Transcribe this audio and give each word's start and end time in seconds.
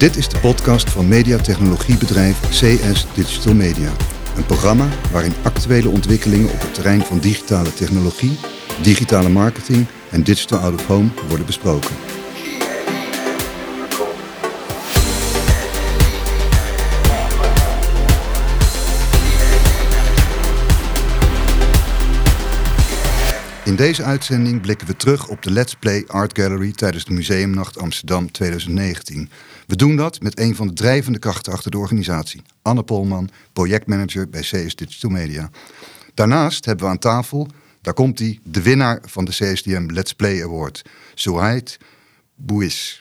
Dit 0.00 0.16
is 0.16 0.28
de 0.28 0.38
podcast 0.38 0.90
van 0.90 1.08
mediatechnologiebedrijf 1.08 2.40
CS 2.40 3.06
Digital 3.14 3.54
Media. 3.54 3.92
Een 4.36 4.46
programma 4.46 4.88
waarin 5.12 5.32
actuele 5.42 5.88
ontwikkelingen 5.88 6.50
op 6.50 6.60
het 6.60 6.74
terrein 6.74 7.02
van 7.02 7.18
digitale 7.18 7.74
technologie, 7.74 8.38
digitale 8.82 9.28
marketing 9.28 9.86
en 10.10 10.22
digital 10.22 10.58
out 10.58 10.74
of 10.74 10.86
home 10.86 11.08
worden 11.28 11.46
besproken. 11.46 12.09
In 23.70 23.76
deze 23.76 24.02
uitzending 24.02 24.60
blikken 24.60 24.86
we 24.86 24.96
terug 24.96 25.28
op 25.28 25.42
de 25.42 25.50
Let's 25.50 25.74
Play 25.74 26.04
Art 26.06 26.38
Gallery 26.38 26.72
tijdens 26.72 27.04
de 27.04 27.12
Museumnacht 27.12 27.78
Amsterdam 27.78 28.32
2019. 28.32 29.30
We 29.66 29.76
doen 29.76 29.96
dat 29.96 30.20
met 30.20 30.38
een 30.38 30.56
van 30.56 30.66
de 30.66 30.72
drijvende 30.72 31.18
krachten 31.18 31.52
achter 31.52 31.70
de 31.70 31.78
organisatie, 31.78 32.42
Anne 32.62 32.82
Polman, 32.82 33.30
projectmanager 33.52 34.28
bij 34.28 34.40
CS 34.40 34.74
Digital 34.74 35.10
Media. 35.10 35.50
Daarnaast 36.14 36.64
hebben 36.64 36.84
we 36.84 36.90
aan 36.90 36.98
tafel, 36.98 37.48
daar 37.80 37.94
komt 37.94 38.18
hij, 38.18 38.38
de 38.42 38.62
winnaar 38.62 39.02
van 39.04 39.24
de 39.24 39.30
CSDM 39.30 39.86
Let's 39.90 40.12
Play 40.12 40.44
Award, 40.44 40.82
Souhaid 41.14 41.78
Bouis. 42.34 42.99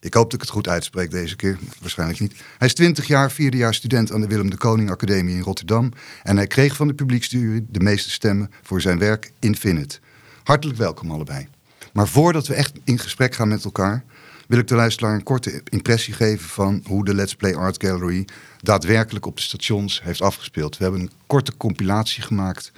Ik 0.00 0.14
hoop 0.14 0.24
dat 0.24 0.34
ik 0.34 0.40
het 0.40 0.50
goed 0.50 0.68
uitspreek 0.68 1.10
deze 1.10 1.36
keer, 1.36 1.58
waarschijnlijk 1.80 2.20
niet. 2.20 2.32
Hij 2.58 2.68
is 2.68 2.74
20 2.74 3.06
jaar, 3.06 3.30
vierde 3.30 3.56
jaar 3.56 3.74
student 3.74 4.12
aan 4.12 4.20
de 4.20 4.26
Willem 4.26 4.50
de 4.50 4.56
Koning 4.56 4.90
Academie 4.90 5.34
in 5.34 5.42
Rotterdam. 5.42 5.92
En 6.22 6.36
hij 6.36 6.46
kreeg 6.46 6.76
van 6.76 6.86
de 6.86 6.94
publiekstuur 6.94 7.64
de 7.68 7.80
meeste 7.80 8.10
stemmen 8.10 8.50
voor 8.62 8.80
zijn 8.80 8.98
werk 8.98 9.32
Infinite. 9.38 9.98
Hartelijk 10.42 10.78
welkom 10.78 11.10
allebei. 11.10 11.48
Maar 11.92 12.08
voordat 12.08 12.46
we 12.46 12.54
echt 12.54 12.72
in 12.84 12.98
gesprek 12.98 13.34
gaan 13.34 13.48
met 13.48 13.64
elkaar, 13.64 14.04
wil 14.46 14.58
ik 14.58 14.68
de 14.68 14.74
luisteraar 14.74 15.14
een 15.14 15.22
korte 15.22 15.62
impressie 15.68 16.14
geven 16.14 16.48
van 16.48 16.82
hoe 16.86 17.04
de 17.04 17.14
Let's 17.14 17.34
Play 17.34 17.54
Art 17.54 17.84
Gallery 17.84 18.24
daadwerkelijk 18.60 19.26
op 19.26 19.36
de 19.36 19.42
stations 19.42 20.02
heeft 20.02 20.22
afgespeeld. 20.22 20.76
We 20.76 20.82
hebben 20.82 21.00
een 21.00 21.10
korte 21.26 21.56
compilatie 21.56 22.22
gemaakt, 22.22 22.72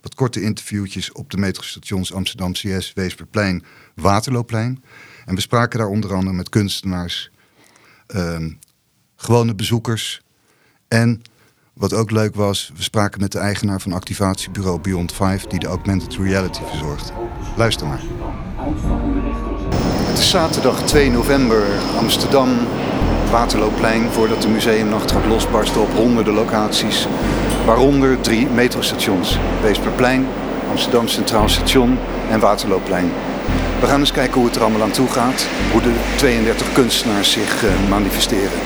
wat 0.00 0.14
korte 0.14 0.40
interviewtjes 0.40 1.12
op 1.12 1.30
de 1.30 1.36
metrostations 1.36 2.12
Amsterdam 2.12 2.52
CS, 2.52 2.92
Weesperplein, 2.94 3.64
Waterloopplein. 3.94 4.84
En 5.26 5.34
we 5.34 5.40
spraken 5.40 5.78
daar 5.78 5.88
onder 5.88 6.14
andere 6.14 6.36
met 6.36 6.48
kunstenaars, 6.48 7.30
ehm, 8.06 8.50
gewone 9.16 9.54
bezoekers 9.54 10.22
en 10.88 11.22
wat 11.78 11.92
ook 11.92 12.10
leuk 12.10 12.34
was, 12.34 12.72
we 12.76 12.82
spraken 12.82 13.20
met 13.20 13.32
de 13.32 13.38
eigenaar 13.38 13.80
van 13.80 13.92
activatiebureau 13.92 14.80
Beyond 14.80 15.12
5 15.12 15.44
die 15.44 15.58
de 15.58 15.66
augmented 15.66 16.16
reality 16.16 16.60
verzorgt. 16.70 17.12
Luister 17.56 17.86
maar. 17.86 18.02
Het 20.08 20.18
is 20.18 20.30
zaterdag 20.30 20.82
2 20.82 21.10
november, 21.10 21.62
Amsterdam, 21.96 22.48
Waterloopplein, 23.30 24.10
voordat 24.10 24.42
de 24.42 24.48
museumnacht 24.48 25.10
gaat 25.10 25.26
losbarsten 25.26 25.80
op 25.80 25.92
honderden 25.92 26.34
locaties. 26.34 27.06
Waaronder 27.68 28.20
drie 28.20 28.46
metrostations, 28.46 29.38
Weesperplein, 29.62 30.26
Amsterdam 30.70 31.08
Centraal 31.08 31.48
Station 31.48 31.98
en 32.30 32.40
Waterloopplein. 32.40 33.12
We 33.80 33.86
gaan 33.86 34.00
eens 34.00 34.12
kijken 34.12 34.34
hoe 34.34 34.46
het 34.46 34.56
er 34.56 34.62
allemaal 34.62 34.82
aan 34.82 34.90
toe 34.90 35.08
gaat, 35.08 35.46
hoe 35.72 35.82
de 35.82 35.92
32 36.16 36.72
kunstenaars 36.72 37.32
zich 37.32 37.64
uh, 37.64 37.70
manifesteren. 37.88 38.58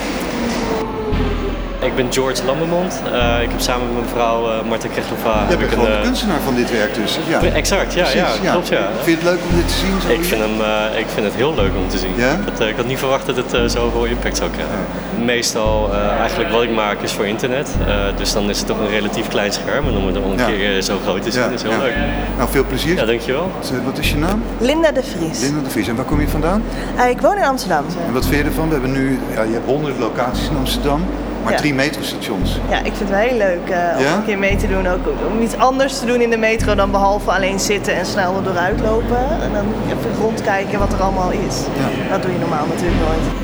Ik 1.83 1.95
ben 1.95 2.13
George 2.13 2.45
Lambermond. 2.45 3.01
Uh, 3.05 3.41
ik 3.41 3.49
heb 3.49 3.59
samen 3.59 3.85
met 3.85 3.95
mijn 3.95 4.07
vrouw 4.07 4.49
uh, 4.49 4.63
Marta 4.69 4.87
Krechlova... 4.87 5.45
Je 5.49 5.57
bent 5.57 5.71
gewoon 5.71 5.91
de 5.91 5.99
kunstenaar 6.03 6.39
van 6.39 6.55
dit 6.55 6.71
werk 6.71 6.95
dus. 6.95 7.19
Ja. 7.27 7.41
Exact, 7.41 7.93
ja, 7.93 8.09
ja, 8.09 8.51
klopt 8.51 8.67
ja. 8.67 8.89
Vind 9.01 9.19
je 9.19 9.25
het 9.25 9.33
leuk 9.33 9.43
om 9.49 9.55
dit 9.55 9.67
te 9.67 9.73
zien? 9.73 10.01
Zo 10.01 10.09
ik, 10.09 10.23
vind 10.23 10.41
hem, 10.41 10.59
uh, 10.59 10.99
ik 10.99 11.05
vind 11.07 11.25
het 11.25 11.35
heel 11.35 11.55
leuk 11.55 11.71
om 11.77 11.89
te 11.89 11.97
zien. 11.97 12.15
Ja? 12.15 12.39
Dat, 12.45 12.67
ik 12.67 12.75
had 12.75 12.85
niet 12.85 12.97
verwacht 12.97 13.25
dat 13.25 13.35
het 13.35 13.71
zoveel 13.71 14.05
impact 14.05 14.37
zou 14.37 14.49
krijgen. 14.49 14.75
Ja. 15.17 15.23
Meestal, 15.23 15.93
eigenlijk 16.19 16.51
wat 16.51 16.63
ik 16.63 16.71
maak 16.71 17.01
is 17.01 17.11
voor 17.11 17.25
internet. 17.25 17.69
dus 18.17 18.33
dan 18.33 18.49
is 18.49 18.57
het 18.57 18.67
toch 18.67 18.79
een 18.79 18.89
relatief 18.89 19.27
klein 19.27 19.53
scherm. 19.53 19.87
En 19.87 19.97
om 19.97 20.05
het 20.05 20.13
dan 20.13 20.23
een 20.23 20.45
keer 20.45 20.81
zo 20.81 20.99
groot 21.03 21.23
te 21.23 21.31
zien 21.31 21.51
is 21.53 21.61
heel 21.61 21.77
leuk. 21.77 21.95
Nou, 22.37 22.49
veel 22.49 22.65
plezier. 22.65 22.95
Ja, 22.95 23.05
dankjewel. 23.05 23.51
Wat 23.85 23.97
is 23.97 24.09
je 24.09 24.17
naam? 24.17 24.43
Linda 24.57 24.91
de 24.91 25.03
Vries. 25.03 25.41
Linda 25.41 25.61
de 25.63 25.69
Vries. 25.69 25.87
En 25.87 25.95
waar 25.95 26.05
kom 26.05 26.21
je 26.21 26.27
vandaan? 26.27 26.63
ik 27.09 27.21
woon 27.21 27.37
in 27.37 27.43
Amsterdam. 27.43 27.85
En 28.07 28.13
wat 28.13 28.25
vind 28.25 28.41
je 28.41 28.43
ervan? 28.43 28.67
We 28.67 28.73
hebben 28.73 28.91
nu, 28.91 29.19
ja, 29.33 29.41
je 29.41 29.53
hebt 29.53 29.65
honderden 29.65 29.99
locaties 29.99 30.47
in 30.49 30.57
Amsterdam. 30.57 31.01
Maar 31.43 31.51
Ja. 31.51 31.57
drie 31.57 31.73
metrostations. 31.73 32.59
Ja, 32.69 32.77
ik 32.77 32.83
vind 32.83 32.99
het 32.99 33.09
wel 33.09 33.17
heel 33.19 33.37
leuk 33.37 33.69
eh, 33.69 33.97
om 33.97 34.05
een 34.19 34.25
keer 34.25 34.37
mee 34.37 34.55
te 34.55 34.67
doen. 34.67 34.87
Ook 34.87 35.07
om 35.33 35.41
iets 35.41 35.55
anders 35.57 35.99
te 35.99 36.05
doen 36.05 36.21
in 36.21 36.29
de 36.29 36.37
metro 36.37 36.75
dan 36.75 36.91
behalve 36.91 37.31
alleen 37.31 37.59
zitten 37.59 37.95
en 37.95 38.05
snel 38.05 38.35
er 38.37 38.43
dooruit 38.43 38.79
lopen. 38.81 39.17
En 39.41 39.53
dan 39.53 39.65
even 39.87 40.21
rondkijken 40.21 40.79
wat 40.79 40.93
er 40.93 41.01
allemaal 41.01 41.31
is. 41.31 41.55
Ja. 41.79 42.11
Dat 42.11 42.21
doe 42.21 42.31
je 42.31 42.37
normaal 42.39 42.65
natuurlijk 42.67 42.99
nooit. 42.99 43.41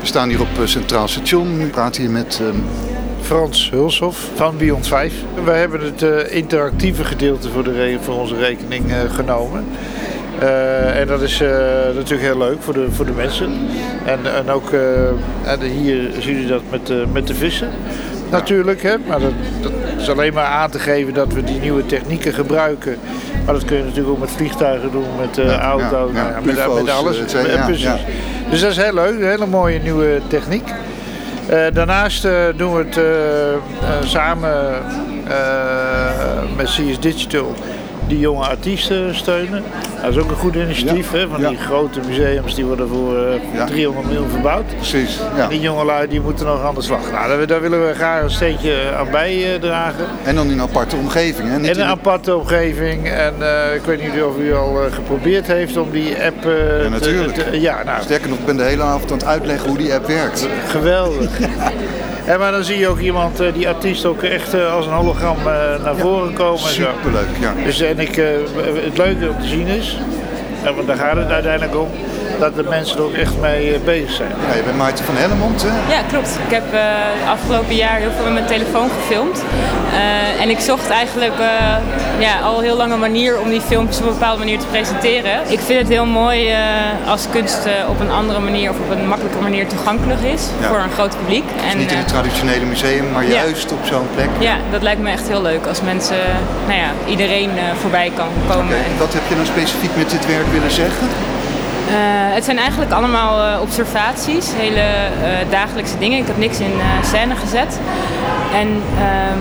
We 0.00 0.06
staan 0.06 0.28
hier 0.28 0.40
op 0.40 0.48
eh, 0.60 0.66
Centraal 0.66 1.08
Station. 1.08 1.58
We 1.58 1.64
praten 1.66 2.02
hier 2.02 2.10
met 2.10 2.40
ehm, 2.42 2.56
Frans 3.22 3.70
Hulshoff 3.70 4.28
van 4.34 4.56
Beyond 4.56 4.86
5. 4.86 5.12
Wij 5.44 5.58
hebben 5.58 5.80
het 5.84 6.02
eh, 6.02 6.36
interactieve 6.36 7.04
gedeelte 7.04 7.50
voor, 7.50 7.64
de 7.64 7.72
re- 7.72 7.98
voor 8.02 8.14
onze 8.14 8.36
rekening 8.36 8.90
eh, 8.92 8.96
genomen. 9.14 9.64
Eh, 10.38 11.00
en 11.00 11.06
dat 11.06 11.22
is 11.22 11.40
eh, 11.40 11.48
natuurlijk 11.94 12.22
heel 12.22 12.38
leuk 12.38 12.56
voor 12.60 12.74
de, 12.74 12.86
voor 12.90 13.04
de 13.04 13.12
mensen. 13.12 13.52
En, 14.04 14.18
en 14.34 14.50
ook 14.50 14.70
eh, 14.70 15.08
en 15.52 15.60
hier 15.60 16.10
zien 16.18 16.34
jullie 16.34 16.46
dat 16.46 16.62
met, 16.70 16.86
de 16.86 17.04
met 17.12 17.26
de 17.26 17.34
vissen. 17.34 17.68
Natuurlijk, 18.30 18.82
hè? 18.82 18.94
maar 19.06 19.20
dat, 19.20 19.32
dat 19.62 19.72
is 19.98 20.10
alleen 20.10 20.34
maar 20.34 20.44
aan 20.44 20.70
te 20.70 20.78
geven 20.78 21.14
dat 21.14 21.32
we 21.32 21.44
die 21.44 21.60
nieuwe 21.60 21.86
technieken 21.86 22.32
gebruiken. 22.32 22.96
Maar 23.44 23.54
dat 23.54 23.64
kun 23.64 23.76
je 23.76 23.82
natuurlijk 23.82 24.08
ook 24.08 24.18
met 24.18 24.30
vliegtuigen 24.30 24.90
doen, 24.90 25.06
met 25.20 25.36
Ja, 25.36 25.60
auto, 25.60 26.10
ja, 26.12 26.18
ja, 26.18 26.22
nou 26.22 26.32
ja, 26.32 26.68
met, 26.68 26.90
alles. 26.90 27.16
Ja. 27.80 27.96
Dus 28.50 28.60
dat 28.60 28.70
is 28.70 28.76
heel 28.76 28.94
leuk, 28.94 29.20
een 29.20 29.28
hele 29.28 29.46
mooie 29.46 29.80
nieuwe 29.80 30.20
techniek. 30.26 30.68
Daarnaast 31.72 32.28
doen 32.56 32.74
we 32.74 32.84
het 32.88 33.00
samen 34.08 34.82
met 36.56 36.66
CS 36.66 37.00
Digital 37.00 37.54
die 38.08 38.18
jonge 38.18 38.44
artiesten 38.46 39.14
steunen. 39.14 39.62
Dat 40.02 40.10
is 40.10 40.16
ook 40.22 40.30
een 40.30 40.36
goed 40.36 40.54
initiatief 40.54 41.12
Ja, 41.12 41.18
hè, 41.18 41.26
ja. 41.38 41.48
die 41.48 41.58
grote 41.58 42.00
museums 42.06 42.54
die 42.54 42.64
worden 42.64 42.88
voor 42.88 43.16
eh, 43.26 43.54
Ja. 43.54 43.64
300 43.64 44.06
miljoen 44.06 44.28
verbouwd. 44.30 44.76
precies. 44.76 45.18
Ja. 45.36 45.46
Die 45.48 45.60
jongelui 45.60 46.08
die 46.08 46.20
moeten 46.20 46.46
nog 46.46 46.62
aan 46.64 46.74
de 46.74 46.82
slag. 46.82 47.00
Nou, 47.12 47.28
daar, 47.28 47.46
daar 47.46 47.60
willen 47.60 47.86
we 47.88 47.94
graag 47.94 48.22
een 48.22 48.30
steentje 48.30 48.74
aan 48.98 49.10
bijdragen. 49.10 50.04
En 50.24 50.34
dan 50.34 50.46
in 50.46 50.52
een 50.52 50.60
aparte 50.60 50.96
omgeving. 50.96 51.48
Hè? 51.48 51.58
Niet 51.58 51.70
En 51.70 51.80
een 51.80 51.86
aparte 51.86 52.36
omgeving. 52.36 53.08
En 53.08 53.34
eh, 53.40 53.74
ik 53.74 53.82
weet 53.82 54.00
niet 54.12 54.22
of 54.22 54.38
u 54.38 54.54
al 54.54 54.84
eh, 54.84 54.92
geprobeerd 54.92 55.46
heeft 55.46 55.76
om 55.76 55.90
die 55.90 56.14
app... 56.24 56.46
eh, 56.46 56.82
Ja, 56.82 56.88
natuurlijk. 56.88 57.34
te- 57.34 57.50
te- 57.50 57.60
ja, 57.60 57.82
nou, 57.84 58.02
Sterker 58.02 58.28
nog, 58.28 58.38
ik 58.38 58.46
ben 58.46 58.56
de 58.56 58.62
hele 58.62 58.82
avond 58.82 59.10
aan 59.12 59.18
het 59.18 59.26
uitleggen 59.26 59.68
hoe 59.68 59.78
die 59.78 59.94
app 59.94 60.06
werkt. 60.06 60.46
Geweldig. 60.68 61.30
En 62.28 62.38
maar 62.38 62.52
dan 62.52 62.64
zie 62.64 62.78
je 62.78 62.88
ook 62.88 62.98
iemand, 62.98 63.40
eh, 63.40 63.52
die 63.52 63.68
artiest, 63.68 64.04
ook 64.04 64.22
echt 64.22 64.54
eh, 64.54 64.74
als 64.74 64.86
een 64.86 64.92
hologram 64.92 65.36
eh, 65.36 65.44
naar 65.84 65.96
voren 65.96 66.32
komen. 66.32 66.58
Superleuk, 66.58 67.28
ja. 67.40 67.54
Dus 67.64 67.80
en 67.80 67.98
ik, 67.98 68.14
het 68.84 68.98
leuke 68.98 69.28
om 69.28 69.40
te 69.40 69.46
zien 69.46 69.66
is, 69.66 69.98
en 70.64 70.74
want 70.74 70.86
daar 70.86 70.96
gaat 70.96 71.16
het 71.16 71.30
uiteindelijk 71.30 71.76
om, 71.78 71.88
dat 72.38 72.54
de 72.54 72.62
mensen 72.62 72.96
er 72.98 73.02
ook 73.04 73.12
echt 73.12 73.36
mee 73.40 73.74
eh, 73.74 73.80
bezig 73.84 74.10
zijn. 74.10 74.28
ja. 74.50 74.56
Je 74.56 74.62
bent 74.62 74.76
Maarten 74.76 75.04
van 75.04 75.16
Helmond, 75.16 75.62
hè? 75.66 75.94
Ja, 75.94 76.00
klopt. 76.10 76.38
Ik 76.46 76.52
heb 76.54 76.72
eh 76.72 77.30
afgelopen 77.30 77.74
jaar 77.74 77.98
heel 77.98 78.10
veel 78.16 78.24
met 78.24 78.32
mijn 78.32 78.46
telefoon 78.46 78.90
gefilmd. 79.00 79.42
Eh, 79.92 80.42
en 80.42 80.50
ik 80.50 80.58
zocht 80.60 80.90
eigenlijk 80.90 81.38
eh, 81.38 81.46
ja, 82.18 82.38
al 82.40 82.60
heel 82.60 82.76
lang 82.76 82.92
een 82.92 82.98
manier 82.98 83.40
om 83.40 83.48
die 83.50 83.60
filmpjes 83.60 83.98
op 84.00 84.06
een 84.06 84.12
bepaalde 84.12 84.38
manier 84.38 84.58
te 84.58 84.66
presenteren. 84.66 85.40
Ik 85.48 85.60
vind 85.60 85.78
het 85.78 85.88
heel 85.88 86.06
mooi 86.06 86.50
eh, 86.50 86.58
als 87.06 87.26
kunst 87.30 87.64
eh, 87.66 87.72
op 87.88 88.00
een 88.00 88.10
andere 88.10 88.38
manier 88.40 88.70
of 88.70 88.76
op 88.78 88.90
een 88.90 89.08
makkelijke 89.08 89.38
manier 89.42 89.66
toegankelijk 89.66 90.20
is 90.22 90.42
Ja. 90.60 90.68
voor 90.68 90.78
een 90.78 90.90
groot 90.90 91.16
publiek. 91.18 91.44
En, 91.70 91.78
Niet 91.78 91.92
in 91.92 91.98
het 91.98 92.08
traditionele 92.08 92.64
museum, 92.64 93.12
maar 93.12 93.22
ja. 93.24 93.30
juist 93.34 93.72
op 93.72 93.78
zo'n 93.84 94.08
plek. 94.14 94.28
ja, 94.38 94.56
dat 94.70 94.82
lijkt 94.82 95.00
me 95.00 95.10
echt 95.10 95.28
heel 95.28 95.42
leuk 95.42 95.66
als 95.66 95.82
mensen, 95.82 96.16
nou 96.66 96.78
ja, 96.78 96.90
iedereen 97.06 97.50
eh, 97.56 97.64
voorbij 97.80 98.10
kan 98.16 98.28
komen. 98.48 98.76
En- 98.76 98.98
Wat 98.98 99.12
heb 99.12 99.22
je 99.28 99.34
nou 99.34 99.46
specifiek 99.46 99.96
met 99.96 100.10
dit 100.10 100.26
werk 100.26 100.46
willen 100.52 100.70
zeggen? 100.70 101.08
Eh, 101.88 101.94
het 102.34 102.44
zijn 102.44 102.58
eigenlijk 102.58 102.92
allemaal 102.92 103.42
eh, 103.54 103.60
observaties, 103.60 104.46
hele 104.56 104.80
eh, 104.80 105.50
dagelijkse 105.50 105.98
dingen. 105.98 106.18
Ik 106.18 106.26
heb 106.26 106.36
niks 106.36 106.58
in 106.60 106.72
scène 107.04 107.34
gezet. 107.34 107.78
En 108.54 108.82
ehm, 108.98 109.38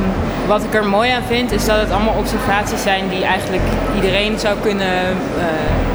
wat 0.48 0.64
ik 0.64 0.74
er 0.74 0.86
mooi 0.86 1.12
aan 1.12 1.22
vind, 1.28 1.52
is 1.52 1.66
dat 1.66 1.80
het 1.80 1.92
allemaal 1.92 2.14
observaties 2.18 2.82
zijn 2.82 3.10
die 3.10 3.24
eigenlijk 3.26 3.64
iedereen 3.96 4.40
zou 4.40 4.56
kunnen 4.62 4.94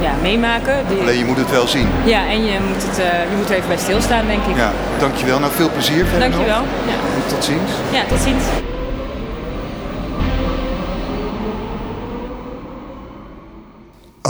ja, 0.01 0.11
meemaken. 0.23 0.75
Die- 0.89 1.01
Alleen 1.01 1.19
je 1.19 1.25
moet 1.25 1.37
het 1.37 1.51
wel 1.51 1.67
zien. 1.67 1.89
ja, 2.05 2.21
en 2.31 2.45
je 2.45 2.59
moet, 2.69 2.83
het, 2.83 2.97
je 3.31 3.37
moet 3.37 3.49
er 3.51 3.57
even 3.57 3.69
bij 3.69 3.77
stilstaan, 3.77 4.27
denk 4.27 4.43
ik. 4.47 4.57
Ja, 4.57 4.71
dankjewel. 4.99 5.39
Nou, 5.39 5.53
veel 5.53 5.71
plezier 5.71 6.05
verder. 6.07 6.31
Dankjewel. 6.31 6.63
Ja. 6.87 6.97
En 7.17 7.23
Tot 7.35 7.45
ziens. 7.45 7.71
ja, 7.93 8.01
tot 8.09 8.21
ziens. 8.21 8.45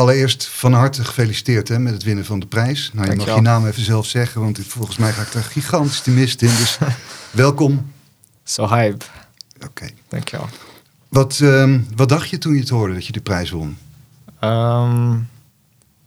Allereerst 0.03 0.47
van 0.47 0.73
harte 0.73 1.05
gefeliciteerd 1.05 1.69
hè, 1.69 1.79
met 1.79 1.93
het 1.93 2.03
winnen 2.03 2.25
van 2.25 2.41
de 2.41 2.47
prijs. 2.47 2.91
Nou, 2.93 3.11
je 3.11 3.17
mag 3.17 3.35
je 3.35 3.41
naam 3.41 3.67
even 3.67 3.83
zelf 3.85 4.07
zeggen, 4.07 4.41
want 4.41 4.59
ik- 4.59 4.71
volgens 4.71 4.97
mij 4.97 5.13
ga 5.13 5.23
ik 5.23 5.33
daar 5.33 5.43
gigantisch 5.43 6.03
de 6.03 6.11
mist 6.11 6.43
in. 6.43 6.49
Dus 6.49 6.79
welkom. 7.31 7.93
Zo 8.43 8.69
hype. 8.69 9.05
Oké. 9.65 9.89
Dankjewel. 10.09 10.49
Wat, 11.09 11.39
ehm, 11.43 11.81
wat 11.97 12.09
dacht 12.09 12.29
je 12.29 12.39
toen 12.39 12.55
je 12.55 12.61
het 12.61 12.69
hoorde 12.69 12.95
dat 12.95 13.07
je 13.07 13.13
de 13.13 13.21
prijs 13.21 13.51
won? 13.51 13.77
Ehm, 14.41 15.17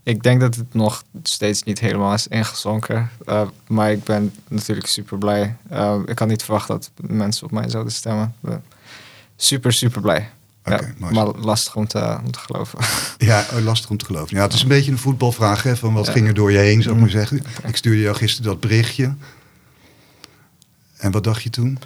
ik 0.03 0.23
denk 0.23 0.39
dat 0.41 0.55
het 0.55 0.73
nog 0.73 1.03
steeds 1.23 1.63
niet 1.63 1.79
helemaal 1.79 2.13
is 2.13 2.27
ingezonken. 2.27 3.09
Uh, 3.25 3.41
maar 3.67 3.91
ik 3.91 4.03
ben 4.03 4.33
natuurlijk 4.47 4.87
super 4.87 5.17
blij. 5.17 5.55
Uh, 5.71 5.95
ik 6.05 6.19
had 6.19 6.27
niet 6.27 6.43
verwacht 6.43 6.67
dat 6.67 6.91
mensen 6.95 7.45
op 7.45 7.51
mij 7.51 7.69
zouden 7.69 7.93
stemmen. 7.93 8.35
super, 9.35 9.73
super 9.73 10.01
blij. 10.01 10.29
Okay, 10.65 10.93
ja, 10.99 11.09
maar 11.11 11.25
lastig 11.25 11.75
om 11.75 11.87
te, 11.87 12.17
om 12.25 12.31
te 12.31 12.39
geloven. 12.39 12.79
Ja, 13.17 13.45
oh, 13.53 13.63
lastig 13.63 13.89
om 13.89 13.97
te 13.97 14.05
geloven. 14.05 14.35
Ja, 14.35 14.43
het 14.43 14.53
is 14.53 14.61
een 14.61 14.67
beetje 14.67 14.91
een 14.91 14.97
voetbalvraag, 14.97 15.63
hè, 15.63 15.75
van 15.77 15.93
wat 15.93 16.09
ging 16.09 16.27
er 16.27 16.33
door 16.33 16.51
je 16.51 16.57
heen, 16.57 16.81
zou 16.81 16.95
ik 16.95 17.01
maar 17.01 17.09
zeggen. 17.09 17.43
Ik 17.63 17.75
stuurde 17.75 18.01
jou 18.01 18.15
gisteren 18.15 18.51
dat 18.51 18.59
berichtje. 18.59 19.13
En 20.97 21.11
wat 21.11 21.23
dacht 21.23 21.43
je 21.43 21.49
toen? 21.49 21.79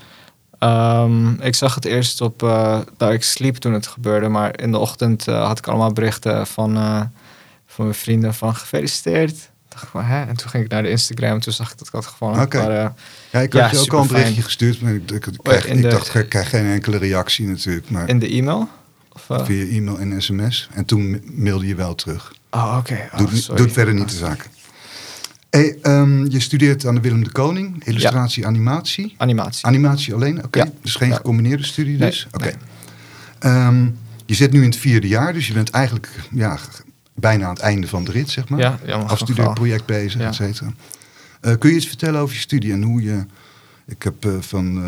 Um, 0.60 1.42
ik 1.42 1.56
zag 1.56 1.76
het 1.76 1.86
eerst 1.86 2.22
op, 2.22 2.44
uh, 2.44 2.80
nou, 2.98 3.14
ik 3.14 3.24
sliep 3.24 3.56
toen 3.56 3.74
het 3.74 3.88
gebeurde, 3.88 4.28
maar 4.28 4.60
in 4.60 4.72
de 4.72 4.78
ochtend 4.78 5.28
uh, 5.28 5.46
had 5.46 5.58
ik 5.58 5.68
allemaal 5.68 5.94
berichten 5.94 6.48
van, 6.48 6.78
uh, 6.78 7.02
van 7.66 7.86
mijn 7.86 7.98
vrienden 7.98 8.34
van 8.34 8.56
gefeliciteerd. 8.56 9.50
Dacht 9.80 9.94
ik 9.94 10.00
van, 10.00 10.04
hè? 10.04 10.26
En 10.26 10.36
toen 10.36 10.50
ging 10.50 10.64
ik 10.64 10.72
naar 10.72 10.84
de 10.84 10.90
Instagram 10.90 11.34
en 11.34 11.40
toen 11.40 11.54
zag 11.54 11.72
ik 11.72 11.78
dat 11.78 11.88
ik 11.88 11.94
had 11.94 12.06
gewonnen. 12.06 12.42
Okay. 12.42 12.66
Maar, 12.66 12.74
ja, 13.32 13.40
ik 13.40 13.54
had 13.54 13.62
ja, 13.62 13.72
je 13.72 13.80
ook 13.80 13.94
al 13.94 14.02
een 14.02 14.08
berichtje 14.08 14.34
fijn. 14.34 14.44
gestuurd, 14.44 14.82
maar 14.82 14.94
ik, 14.94 15.12
ik, 15.12 15.26
ik, 15.26 15.38
krijg, 15.44 15.66
ik 15.66 15.82
de, 15.82 15.88
dacht, 15.88 16.16
ik 16.16 16.30
krijg 16.30 16.50
geen 16.50 16.66
enkele 16.66 16.98
reactie 16.98 17.48
natuurlijk. 17.48 17.90
Maar 17.90 18.10
in 18.10 18.20
de 18.20 18.28
e-mail? 18.28 18.70
Of, 19.14 19.46
via 19.46 19.66
e-mail 19.66 20.00
en 20.00 20.22
sms. 20.22 20.70
En 20.74 20.86
toen 20.86 21.22
mailde 21.36 21.68
je 21.68 21.76
wel 21.76 21.96
terug. 21.96 22.34
Oh, 22.52 22.76
oké. 22.78 22.94
Okay. 22.94 23.10
Oh, 23.12 23.18
doet, 23.18 23.58
doet 23.58 23.72
verder 23.72 23.94
niet 23.94 24.10
de 24.10 24.16
zaak. 24.16 24.50
Hey, 25.50 25.78
um, 25.84 26.30
je 26.30 26.40
studeert 26.40 26.86
aan 26.86 26.96
de 26.96 27.02
Willem 27.02 27.24
de 27.24 27.32
Koning, 27.32 27.86
illustratie, 27.86 28.42
ja. 28.42 28.48
animatie. 28.48 29.16
Animatie. 29.18 29.66
Animatie 29.66 30.14
alleen, 30.14 30.38
oké. 30.38 30.46
Okay. 30.46 30.64
Ja. 30.64 30.72
Dus 30.82 30.96
geen 30.96 31.14
gecombineerde 31.14 31.64
studie 31.64 31.98
dus? 31.98 32.28
Nee. 32.32 32.50
Oké. 32.50 32.58
Um, 33.48 33.98
je 34.26 34.36
zit 34.36 34.52
nu 34.52 34.60
in 34.60 34.70
het 34.70 34.80
vierde 34.80 35.08
jaar, 35.08 35.34
dus 35.34 35.48
je 35.48 35.54
bent 35.54 35.70
eigenlijk 35.70 36.10
ja, 36.32 36.58
bijna 37.20 37.46
aan 37.46 37.54
het 37.54 37.60
einde 37.60 37.88
van 37.88 38.04
de 38.04 38.12
rit, 38.12 38.30
zeg 38.30 38.50
maar. 38.50 38.60
Ja, 38.60 38.80
ja 38.86 38.98
Afstudeerproject 38.98 39.86
bezig, 39.86 40.22
et 40.22 40.36
cetera. 40.36 40.74
Uh, 41.42 41.54
kun 41.58 41.70
je 41.70 41.76
iets 41.76 41.88
vertellen 41.88 42.22
over 42.22 42.36
je 42.36 42.42
studie 42.42 42.72
en 42.72 42.82
hoe 42.82 43.02
je... 43.02 43.26
Ik 43.86 44.04
heb, 44.04 44.26
uh, 44.26 44.34
van, 44.40 44.78
uh, 44.78 44.88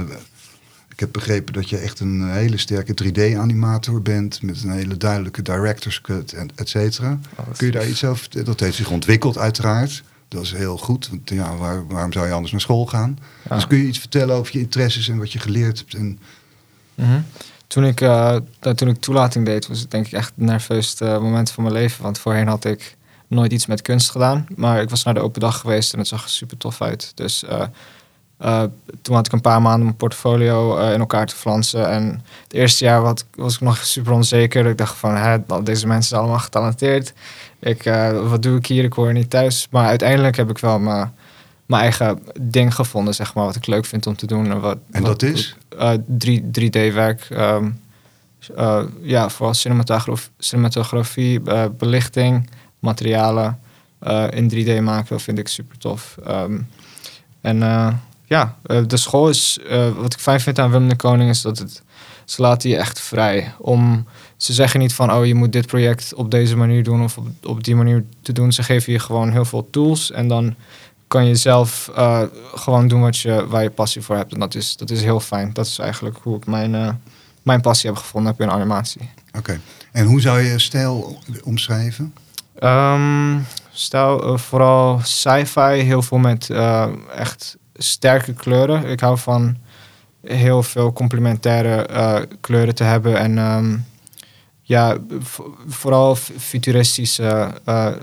ik 0.89 0.99
heb 0.99 1.11
begrepen 1.11 1.53
dat 1.53 1.69
je 1.69 1.77
echt 1.77 1.99
een 1.99 2.31
hele 2.31 2.57
sterke 2.57 2.93
3D-animator 3.03 4.01
bent... 4.01 4.41
met 4.41 4.63
een 4.63 4.71
hele 4.71 4.97
duidelijke 4.97 5.41
director's 5.41 6.01
cut, 6.01 6.33
en 6.33 6.49
et 6.55 6.69
cetera. 6.69 7.19
Oh, 7.35 7.45
Kun 7.57 7.67
je 7.67 7.73
daar 7.73 7.87
iets 7.87 8.03
over 8.03 8.19
vertellen? 8.19 8.45
Dat 8.45 8.59
heeft 8.59 8.75
zich 8.75 8.89
ontwikkeld 8.89 9.37
uiteraard. 9.37 10.03
Dat 10.27 10.43
is 10.43 10.51
heel 10.51 10.77
goed, 10.77 11.09
want 11.09 11.29
ja, 11.29 11.55
waar, 11.55 11.87
waarom 11.87 12.13
zou 12.13 12.27
je 12.27 12.33
anders 12.33 12.51
naar 12.51 12.61
school 12.61 12.85
gaan? 12.85 13.17
Dus 13.49 13.67
kun 13.67 13.77
je 13.77 13.87
iets 13.87 13.99
vertellen 13.99 14.35
over 14.35 14.53
je 14.53 14.59
interesses 14.59 15.09
en 15.09 15.17
wat 15.17 15.31
je 15.31 15.39
geleerd 15.39 15.77
hebt? 15.77 15.93
En... 15.93 16.19
Mm 16.95 17.05
-hmm. 17.05 17.25
Toen, 17.71 17.85
ik, 17.85 18.01
uh, 18.01 18.35
toen 18.75 18.87
ik 18.87 18.99
toelating 18.99 19.45
deed, 19.45 19.67
was 19.67 19.79
het 19.79 19.91
denk 19.91 20.05
ik 20.05 20.11
echt 20.11 20.31
het 20.35 20.45
nerveusste 20.45 21.05
moment 21.21 21.51
van 21.51 21.63
mijn 21.63 21.75
leven. 21.75 22.03
Want 22.03 22.19
voorheen 22.19 22.47
had 22.47 22.65
ik 22.65 22.97
nooit 23.27 23.51
iets 23.51 23.65
met 23.65 23.81
kunst 23.81 24.09
gedaan. 24.09 24.47
Maar 24.55 24.81
ik 24.81 24.89
was 24.89 25.03
naar 25.03 25.13
de 25.13 25.19
open 25.19 25.41
dag 25.41 25.59
geweest 25.59 25.93
en 25.93 25.99
het 25.99 26.07
zag 26.07 26.23
er 26.23 26.29
super 26.29 26.57
tof 26.57 26.81
uit. 26.81 27.11
Dus 27.15 27.43
uh, 27.43 27.63
uh, 28.41 28.63
toen 29.01 29.15
had 29.15 29.25
ik 29.25 29.31
een 29.31 29.41
paar 29.41 29.61
maanden 29.61 29.83
mijn 29.83 29.95
portfolio 29.95 30.77
in 30.77 30.99
elkaar 30.99 31.25
te 31.25 31.35
flansen. 31.35 31.89
En 31.89 32.23
het 32.43 32.53
eerste 32.53 32.85
jaar 32.85 33.01
wat, 33.01 33.25
was 33.35 33.55
ik 33.55 33.61
nog 33.61 33.85
super 33.85 34.11
onzeker. 34.11 34.65
Ik 34.65 34.77
dacht 34.77 34.97
van, 34.97 35.15
hè, 35.15 35.37
deze 35.63 35.87
mensen 35.87 36.09
zijn 36.09 36.21
allemaal 36.21 36.39
getalenteerd 36.39 37.13
ik, 37.59 37.83
wat 38.27 38.43
doe 38.43 38.57
ik 38.57 38.65
hier? 38.65 38.83
Ik 38.83 38.93
hoor 38.93 39.13
niet 39.13 39.29
thuis. 39.29 39.67
Maar 39.69 39.85
uiteindelijk 39.85 40.35
heb 40.35 40.49
ik 40.49 40.57
wel 40.57 40.79
mijn, 40.79 41.13
mijn 41.65 41.81
eigen 41.81 42.19
ding 42.41 42.75
gevonden, 42.75 43.13
zeg 43.13 43.33
maar, 43.33 43.45
wat 43.45 43.55
ik 43.55 43.67
leuk 43.67 43.85
vind 43.85 44.07
om 44.07 44.15
te 44.15 44.25
doen. 44.25 44.59
Wat, 44.59 44.77
en 44.91 45.03
dat 45.03 45.21
is? 45.21 45.55
Uh, 45.79 45.91
3, 46.17 46.41
3D-werk. 46.41 47.27
Um, 47.31 47.79
uh, 48.57 48.83
ja, 49.01 49.29
vooral 49.29 49.53
cinematografie, 49.53 50.31
cinematografie 50.37 51.39
uh, 51.45 51.65
belichting, 51.77 52.49
materialen 52.79 53.59
in 54.29 54.51
3D 54.53 54.83
maken, 54.83 55.19
vind 55.19 55.39
ik 55.39 55.47
super 55.47 55.77
tof. 55.77 56.17
Um, 56.27 56.67
en 57.41 57.57
ja, 58.25 58.57
de 58.87 58.97
school 58.97 59.29
is, 59.29 59.59
wat 59.95 60.13
ik 60.13 60.19
fijn 60.19 60.39
vind 60.39 60.59
aan 60.59 60.71
Willem 60.71 60.89
de 60.89 60.95
Koning, 60.95 61.29
is 61.29 61.41
dat 61.41 61.57
het, 61.57 61.83
ze 62.25 62.41
laten 62.41 62.69
je 62.69 62.77
echt 62.77 62.99
vrij 62.99 63.53
om 63.57 64.05
ze 64.41 64.53
zeggen 64.53 64.79
niet 64.79 64.93
van, 64.93 65.13
oh, 65.13 65.25
je 65.25 65.35
moet 65.35 65.51
dit 65.51 65.67
project 65.67 66.13
op 66.13 66.31
deze 66.31 66.57
manier 66.57 66.83
doen 66.83 67.03
of 67.03 67.17
op 67.43 67.63
die 67.63 67.75
manier 67.75 68.03
te 68.21 68.31
doen. 68.31 68.51
Ze 68.51 68.63
geven 68.63 68.93
je 68.93 68.99
gewoon 68.99 69.31
heel 69.31 69.45
veel 69.45 69.67
tools 69.71 70.11
en 70.11 70.27
dan 70.27 70.55
kan 71.11 71.25
je 71.25 71.35
zelf 71.35 71.91
uh, 71.97 72.21
gewoon 72.55 72.87
doen 72.87 73.01
wat 73.01 73.17
je, 73.17 73.47
waar 73.47 73.63
je 73.63 73.69
passie 73.69 74.01
voor 74.01 74.15
hebt. 74.15 74.33
En 74.33 74.39
dat 74.39 74.55
is, 74.55 74.75
dat 74.75 74.89
is 74.89 75.03
heel 75.03 75.19
fijn. 75.19 75.53
Dat 75.53 75.65
is 75.65 75.79
eigenlijk 75.79 76.17
hoe 76.21 76.37
ik 76.37 76.45
mijn, 76.45 76.73
uh, 76.73 76.89
mijn 77.41 77.61
passie 77.61 77.89
heb 77.89 77.99
gevonden 77.99 78.31
heb 78.31 78.41
in 78.41 78.51
animatie. 78.51 79.09
Oké. 79.37 79.59
En 79.91 80.05
hoe 80.05 80.21
zou 80.21 80.39
je 80.39 80.59
stijl 80.59 81.19
omschrijven? 81.43 82.13
Um, 82.63 83.45
stijl, 83.71 84.33
uh, 84.33 84.37
vooral 84.37 84.99
sci-fi, 85.03 85.71
heel 85.73 86.01
veel 86.01 86.17
met 86.17 86.49
echt 87.15 87.57
sterke 87.73 88.33
kleuren. 88.33 88.85
Ik 88.85 88.99
hou 88.99 89.17
van 89.17 89.57
heel 90.21 90.63
veel 90.63 90.93
complementaire 90.93 92.27
kleuren 92.41 92.75
te 92.75 92.83
hebben 92.83 93.17
en... 93.17 93.37
Um, 93.37 93.89
ja, 94.63 94.97
vooral 95.67 96.15
futuristische 96.37 97.51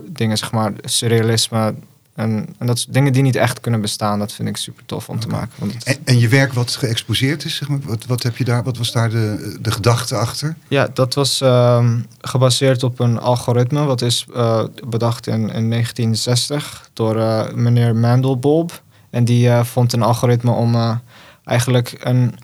dingen, 0.09 0.39
zeg 0.39 0.53
maar, 0.53 0.73
surrealisme. 0.85 1.75
En, 2.19 2.47
en 2.59 2.67
dat 2.67 2.87
dingen 2.89 3.13
die 3.13 3.23
niet 3.23 3.37
echt 3.37 3.61
kunnen 3.61 3.81
bestaan, 3.81 4.19
dat 4.19 4.33
vind 4.33 4.49
ik 4.49 4.57
super 4.57 4.85
tof 4.85 5.09
om 5.09 5.21
te 5.21 5.29
maken. 5.29 5.51
Want 5.59 5.85
en, 5.85 5.97
en, 6.05 6.19
je 6.19 6.29
werk 6.29 6.53
wat 6.53 6.77
geëxposeerd 6.77 7.45
is, 7.45 7.57
zeg 7.57 7.69
maar, 7.69 7.79
wat, 7.83 8.07
wat, 8.07 8.23
heb 8.23 8.37
je 8.37 8.45
daar, 8.45 8.63
wat 8.63 8.79
was 8.79 8.93
daar 8.93 9.11
de, 9.11 9.57
de 9.61 9.71
gedachte 9.71 10.17
achter? 10.17 10.57
Ja, 10.69 10.89
dat 10.95 11.15
was 11.15 11.43
uh, 11.43 11.91
gebaseerd 12.21 12.83
op 12.83 13.01
een 13.01 13.19
algoritme, 13.19 13.85
wat 13.85 14.03
is 14.03 14.27
uh, 14.35 14.65
bedacht 14.89 15.27
in, 15.27 15.35
in 15.35 15.71
1960 15.71 16.91
door 16.93 17.17
uh, 17.17 17.53
meneer 17.53 17.97
Mandelbob. 17.97 18.83
En 19.11 19.25
die 19.25 19.51
vond 19.51 19.93
een 19.93 20.03
algoritme 20.03 20.51
om 20.51 21.01
eigenlijk 21.45 21.97
een, 21.99 22.35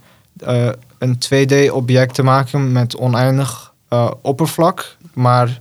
een 0.98 1.18
2D-object 1.18 2.14
te 2.14 2.22
maken 2.22 2.72
met 2.72 2.96
oneindig 2.96 3.72
oppervlak. 4.22 4.96
Maar 5.14 5.60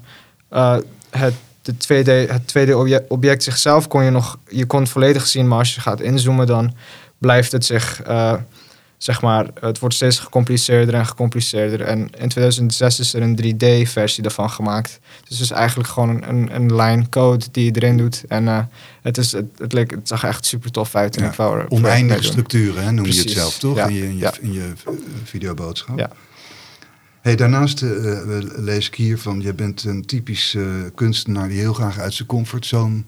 het, 1.10 1.34
de 1.64 1.74
2D, 1.74 2.30
het 2.30 2.48
tweede 2.48 2.78
object, 2.78 3.10
object 3.10 3.44
zichzelf 3.44 3.88
kon 3.88 4.04
je 4.04 4.10
nog, 4.10 4.38
je 4.48 4.66
kon 4.66 4.80
het 4.80 4.90
volledig 4.90 5.28
zien, 5.28 5.48
maar 5.48 5.58
als 5.58 5.76
je 5.76 5.82
gaat 5.82 6.02
inzoomen, 6.02 6.48
dan 6.48 6.74
blijft 7.18 7.52
het 7.52 7.66
zich, 7.66 8.08
uh, 8.08 8.34
zeg 8.98 9.22
maar, 9.22 9.48
het 9.60 9.80
wordt 9.80 9.96
steeds 9.96 10.20
gecompliceerder 10.20 10.96
en 10.96 11.06
gecompliceerder. 11.06 11.82
En 11.82 12.00
in 12.00 12.30
2006 12.30 13.00
is 13.00 13.14
er 13.14 13.22
een 13.22 13.40
3D-versie 13.44 14.24
daarvan 14.24 14.50
gemaakt. 14.50 15.00
Dus 15.28 15.38
het 15.38 15.40
is 15.40 15.52
eigenlijk 15.52 15.90
gewoon 15.90 16.10
een, 16.10 16.30
een, 16.30 16.56
een 16.56 16.76
line 16.76 17.10
code 17.10 17.46
die 17.52 17.66
je 17.66 17.72
erin 17.72 17.98
doet. 17.98 18.24
En 18.28 18.70
het, 19.02 19.18
is, 19.18 19.32
het, 19.32 19.46
het, 19.58 19.74
leek, 19.74 19.92
het 19.92 20.08
zag 20.08 20.24
echt 20.24 20.46
super 20.46 20.72
tof 20.72 20.96
uit. 20.96 21.20
Ja, 21.20 21.34
en 21.38 21.72
oneindige 21.72 22.24
structuren, 22.24 22.84
hè, 22.84 22.92
noem 22.92 23.06
je 23.06 23.20
het 23.20 23.32
zelf, 23.32 23.58
toch? 23.58 23.76
Ja. 23.76 23.88
In 23.88 23.94
je, 23.94 24.04
in 24.04 24.18
je, 24.18 24.32
in 24.42 24.54
je 24.54 24.74
videoboodschap. 25.24 26.00
Ja. 26.00 26.10
Hey, 27.24 27.36
daarnaast 27.36 27.82
uh, 27.82 27.90
lees 28.56 28.88
ik 28.88 28.96
hier 28.96 29.20
van, 29.20 29.42
je 29.42 29.54
bent 29.54 29.84
een 29.84 30.06
typisch 30.06 30.54
uh, 30.54 30.66
kunstenaar 30.96 31.48
die 31.48 31.60
heel 31.60 31.74
graag 31.74 32.00
uit 32.00 32.14
zijn 32.14 32.28
comfortzone 32.28 33.04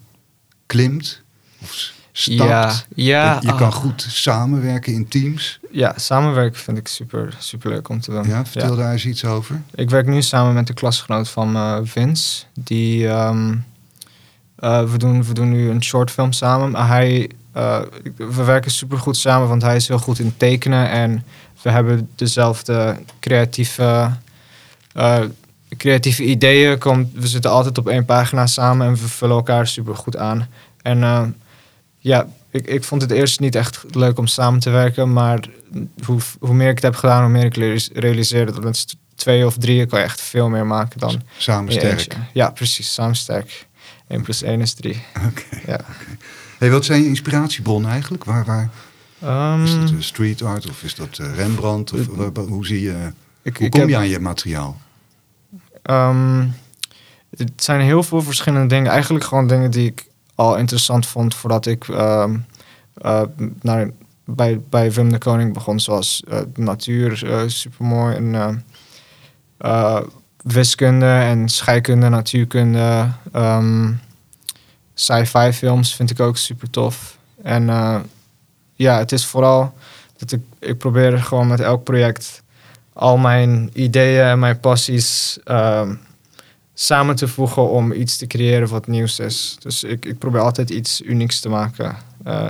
klimt 0.66 1.22
of 1.62 1.94
stapt. 2.12 2.50
Ja, 2.50 2.74
ja. 2.96 3.40
Je, 3.42 3.56
kan 3.56 3.74
goed 3.74 4.06
samenwerken 4.10 4.94
in 4.94 5.08
teams. 5.08 5.60
Ja, 5.72 5.94
samenwerken 5.96 6.60
vind 6.60 6.78
ik 6.78 6.88
super, 6.88 7.36
super 7.40 7.70
leuk 7.70 7.90
om 7.90 8.00
te 8.00 8.12
doen. 8.12 8.28
Ja, 8.28 8.46
vertel 8.46 8.76
daar 8.76 8.92
eens 8.92 9.06
iets 9.06 9.26
over. 9.26 9.62
Ik 9.74 9.90
werk 9.90 10.08
nu 10.08 10.22
samen 10.22 10.54
met 10.54 10.68
de 10.68 10.74
klasgenoot 10.74 11.30
van 11.30 11.82
Vince. 11.88 12.44
Die, 12.54 13.08
um, 13.08 13.66
we, 14.56 14.94
doen, 14.98 15.24
we 15.24 15.34
doen 15.34 15.50
nu 15.50 15.70
een 15.70 15.84
shortfilm 15.84 16.32
samen. 16.32 16.76
Hij, 16.76 17.30
we 18.16 18.44
werken 18.44 18.72
super 18.72 18.98
goed 18.98 19.18
samen, 19.18 19.48
want 19.48 19.62
hij 19.62 19.76
is 19.76 19.88
heel 19.88 20.00
goed 20.00 20.20
in 20.20 20.34
tekenen 20.38 20.90
en 20.90 21.24
we 21.62 21.70
hebben 21.70 22.10
dezelfde 22.16 22.98
creatieve, 23.20 24.12
uh, 24.98 25.20
creatieve 25.78 26.24
ideeën. 26.24 26.80
We 27.14 27.28
zitten 27.28 27.52
altijd 27.52 27.78
op 27.78 27.88
één 27.88 28.06
pagina 28.06 28.48
samen 28.48 28.88
en 28.88 28.94
we 28.94 29.08
vullen 29.08 29.36
elkaar 29.36 29.68
super 29.68 29.96
goed 29.96 30.18
aan. 30.18 30.48
En 30.82 30.98
uh, 30.98 31.24
ja, 32.00 32.28
ik, 32.52 32.68
ik 32.68 32.84
vond 32.84 33.02
het 33.02 33.12
eerst 33.12 33.40
niet 33.40 33.56
echt 33.56 33.84
leuk 33.92 34.18
om 34.18 34.28
samen 34.28 34.60
te 34.60 34.70
werken. 34.70 35.14
Maar 35.14 35.40
hoe, 36.06 36.20
hoe 36.40 36.54
meer 36.54 36.70
ik 36.70 36.76
het 36.76 36.84
heb 36.84 36.96
gedaan, 36.96 37.22
hoe 37.22 37.32
meer 37.32 37.46
ik 37.46 37.56
realiseerde 37.94 38.52
dat 38.52 38.64
met 38.64 38.96
twee 39.16 39.46
of 39.46 39.58
drie 39.58 39.86
kan 39.86 40.00
je 40.00 40.06
echt 40.06 40.22
veel 40.22 40.50
meer 40.50 40.66
maken 40.66 41.00
dan. 41.00 41.22
Samen 41.38 41.74
sterk. 41.74 42.18
Ja, 42.34 42.50
precies. 42.50 42.94
Samen 42.94 43.16
sterk. 43.16 43.68
1 44.08 44.22
plus 44.22 44.42
1 44.42 44.62
is 44.62 44.74
3. 44.74 45.04
Oké. 45.28 45.72
Ja. 45.72 45.80
Hey, 46.58 46.72
wat 46.72 46.86
zijn 46.86 47.02
je 47.02 47.08
inspiratiebronnen 47.08 47.92
eigenlijk? 47.92 48.24
Waar, 48.24 48.46
waar, 48.46 48.70
Um, 49.24 49.64
is 49.64 49.76
dat 49.76 50.04
street 50.04 50.42
art 50.42 50.70
of 50.70 50.84
is 50.84 50.96
dat 50.96 51.18
uh, 51.22 51.36
Rembrandt? 51.36 51.94
Of, 51.94 52.08
hoe 52.48 52.66
zie 52.66 52.82
je, 52.82 53.12
ik, 53.42 53.58
hoe 53.58 53.70
kom 53.70 53.90
je 53.90 53.98
aan 53.98 54.08
je 54.08 54.20
materiaal? 54.20 54.78
Um, 55.84 56.54
het 57.38 57.52
zijn 57.56 57.82
heel 57.82 58.04
veel 58.04 58.22
verschillende 58.22 58.68
dingen. 58.68 58.92
Eigenlijk 58.92 59.26
gewoon 59.26 59.48
dingen 59.48 59.72
die 59.72 59.86
ik 59.86 60.06
al 60.36 60.58
interessant 60.58 61.06
vond 61.06 61.36
voordat 61.36 61.66
ik 61.66 61.88
um, 61.88 62.46
uh, 63.06 63.22
naar, 63.62 63.90
bij, 64.26 64.62
bij 64.70 64.92
Wim 64.92 65.12
de 65.12 65.18
Koning 65.18 65.54
begon. 65.54 65.80
Zoals 65.80 66.24
natuur, 66.56 67.24
supermooi. 67.48 68.16
En 68.16 68.64
wiskunde 70.44 71.06
en 71.06 71.50
scheikunde, 71.50 72.10
natuurkunde. 72.10 73.10
ehm, 73.32 73.92
Sci-fi 74.96 75.52
films 75.54 75.96
vind 75.96 76.10
ik 76.12 76.20
ook 76.20 76.38
super 76.38 76.70
tof. 76.70 77.18
En 77.44 77.70
eh, 77.70 78.00
ja, 78.76 78.98
het 78.98 79.12
is 79.12 79.26
vooral 79.26 79.74
dat 80.18 80.32
ik, 80.32 80.42
ik 80.60 80.78
probeer 80.78 81.18
gewoon 81.24 81.48
met 81.48 81.60
elk 81.60 81.84
project 81.84 82.44
al 82.94 83.18
mijn 83.18 83.70
ideeën 83.74 84.24
en 84.26 84.40
mijn 84.40 84.60
passies 84.60 85.38
ehm, 85.44 85.96
samen 86.74 87.16
te 87.16 87.28
voegen 87.28 87.70
om 87.70 87.92
iets 87.92 88.18
te 88.18 88.28
creëren 88.28 88.68
wat 88.68 88.88
nieuws 88.88 89.20
is. 89.20 89.56
Dus 89.60 89.84
ik, 89.84 90.06
ik 90.06 90.18
probeer 90.18 90.42
altijd 90.42 90.70
iets 90.70 91.02
unieks 91.02 91.40
te 91.40 91.50
maken. 91.50 91.96
Eh, 92.24 92.48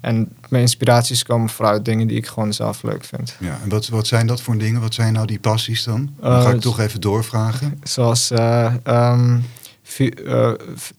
en 0.00 0.28
mijn 0.48 0.62
inspiraties 0.62 1.22
komen 1.22 1.48
vooruit 1.48 1.84
dingen 1.84 2.06
die 2.06 2.16
ik 2.16 2.26
gewoon 2.26 2.52
zelf 2.52 2.82
leuk 2.82 3.04
vind. 3.04 3.34
Ja, 3.40 3.58
en 3.62 3.68
wat, 3.68 3.88
wat 3.88 4.06
zijn 4.06 4.26
dat 4.26 4.40
voor 4.40 4.58
dingen? 4.58 4.80
Wat 4.80 4.94
zijn 4.94 5.12
nou 5.12 5.26
die 5.26 5.38
passies 5.38 5.84
dan? 5.84 6.10
Dan 6.20 6.32
Eh, 6.32 6.42
ga 6.42 6.48
ik 6.48 6.54
dus- 6.54 6.62
toch 6.64 6.80
even 6.80 7.00
doorvragen. 7.00 7.80
Zoals 7.82 8.30
eh, 8.30 8.74
ehm, 8.82 9.38
fu- 9.88 10.08
eh, 10.26 10.50